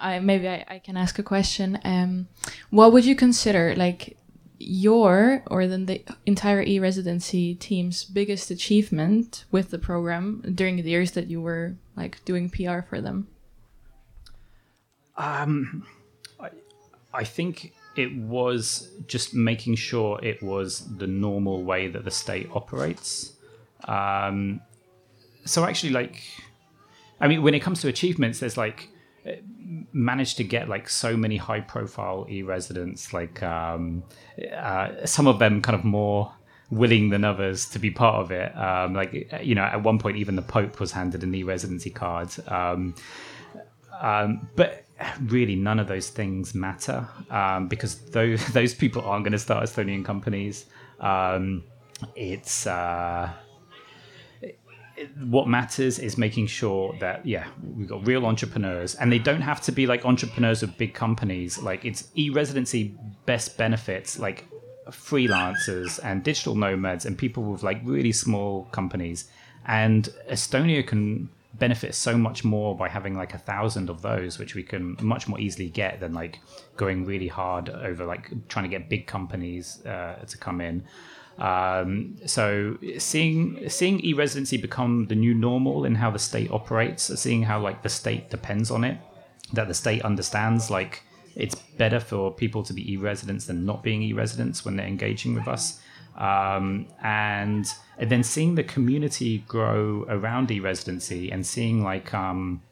[0.00, 1.78] I maybe I, I can ask a question.
[1.84, 2.28] Um,
[2.70, 4.16] what would you consider like
[4.58, 11.12] your or then the entire e-residency team's biggest achievement with the program during the years
[11.12, 13.26] that you were like doing PR for them?
[15.16, 15.86] Um,
[16.38, 16.50] I,
[17.12, 22.48] I think it was just making sure it was the normal way that the state
[22.52, 23.32] operates.
[23.84, 24.60] Um,
[25.44, 26.22] so actually, like,
[27.20, 28.88] I mean, when it comes to achievements, there's like
[29.92, 34.02] managed to get like so many high profile e-residents like um,
[34.56, 36.32] uh, some of them kind of more
[36.70, 40.16] willing than others to be part of it um, like you know at one point
[40.16, 42.94] even the pope was handed an e-residency card um,
[44.00, 44.84] um but
[45.26, 49.64] really none of those things matter um, because those those people aren't going to start
[49.64, 50.66] estonian companies.
[51.00, 51.64] Um,
[52.16, 53.30] it's uh,
[55.24, 59.60] what matters is making sure that yeah we've got real entrepreneurs and they don't have
[59.62, 61.58] to be like entrepreneurs of big companies.
[61.58, 62.96] Like it's e-residency
[63.26, 64.46] best benefits like
[64.88, 69.30] freelancers and digital nomads and people with like really small companies.
[69.66, 74.54] And estonia can benefit so much more by having like a thousand of those which
[74.54, 76.38] we can much more easily get than like
[76.76, 80.84] going really hard over like trying to get big companies uh, to come in
[81.40, 87.42] um, so seeing seeing e-residency become the new normal in how the state operates, seeing
[87.42, 88.98] how like the state depends on it,
[89.54, 91.02] that the state understands like
[91.34, 95.48] it's better for people to be e-residents than not being e-residents when they're engaging with
[95.48, 95.80] us.
[96.20, 97.66] Um, and,
[97.98, 102.62] then seeing the community grow around e-residency and seeing like um,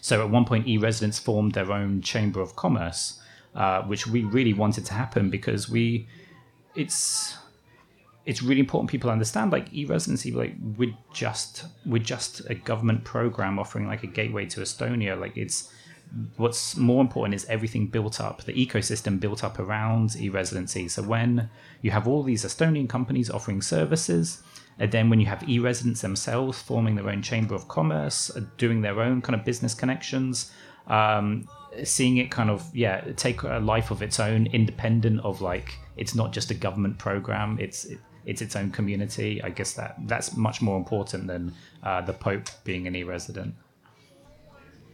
[0.00, 3.20] so at one point e-residents formed their own chamber of commerce,
[3.54, 6.08] uh, which we really wanted to happen because we
[6.74, 7.36] it's
[8.26, 13.58] it's really important people understand like e-residency like we're just we're just a government program
[13.58, 15.18] offering like a gateway to estonia.
[15.18, 15.72] Like it's
[16.36, 21.48] what's more important is everything built up the ecosystem built up around e-residency so when
[21.82, 24.42] you have all these estonian companies offering services
[24.78, 29.00] and then when you have e-residents themselves forming their own chamber of commerce doing their
[29.00, 30.52] own kind of business connections
[30.86, 31.48] um,
[31.82, 36.14] seeing it kind of yeah take a life of its own independent of like it's
[36.14, 39.42] not just a government program it's it, it's its own community.
[39.42, 41.52] I guess that that's much more important than
[41.82, 43.54] uh, the Pope being an e-resident.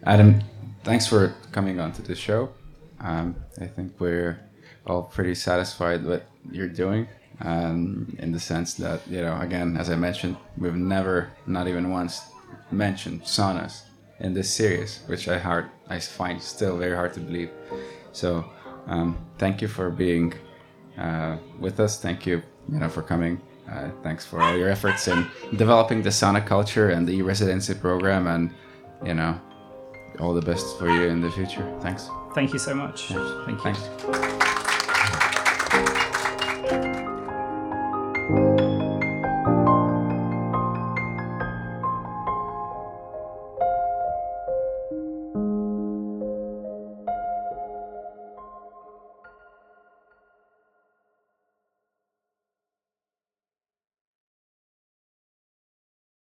[0.04, 0.40] Adam,
[0.82, 2.50] thanks for coming on to the show.
[3.00, 4.40] Um, I think we're
[4.86, 7.06] all pretty satisfied with what you're doing,
[7.40, 11.90] um, in the sense that you know, again, as I mentioned, we've never, not even
[11.90, 12.22] once,
[12.70, 13.82] mentioned saunas
[14.20, 17.50] in this series, which I hard, I find still very hard to believe.
[18.12, 18.44] So,
[18.86, 20.34] um, thank you for being
[20.98, 22.00] uh, with us.
[22.00, 22.42] Thank you
[22.72, 23.40] you know, for coming.
[23.70, 25.26] Uh, thanks for all your efforts in
[25.56, 28.52] developing the sauna culture and the residency program, and
[29.04, 29.40] you know,
[30.20, 31.66] all the best for you in the future.
[31.80, 32.08] Thanks.
[32.34, 33.08] Thank you so much.
[33.46, 33.72] Thank you.
[33.72, 34.49] Thanks.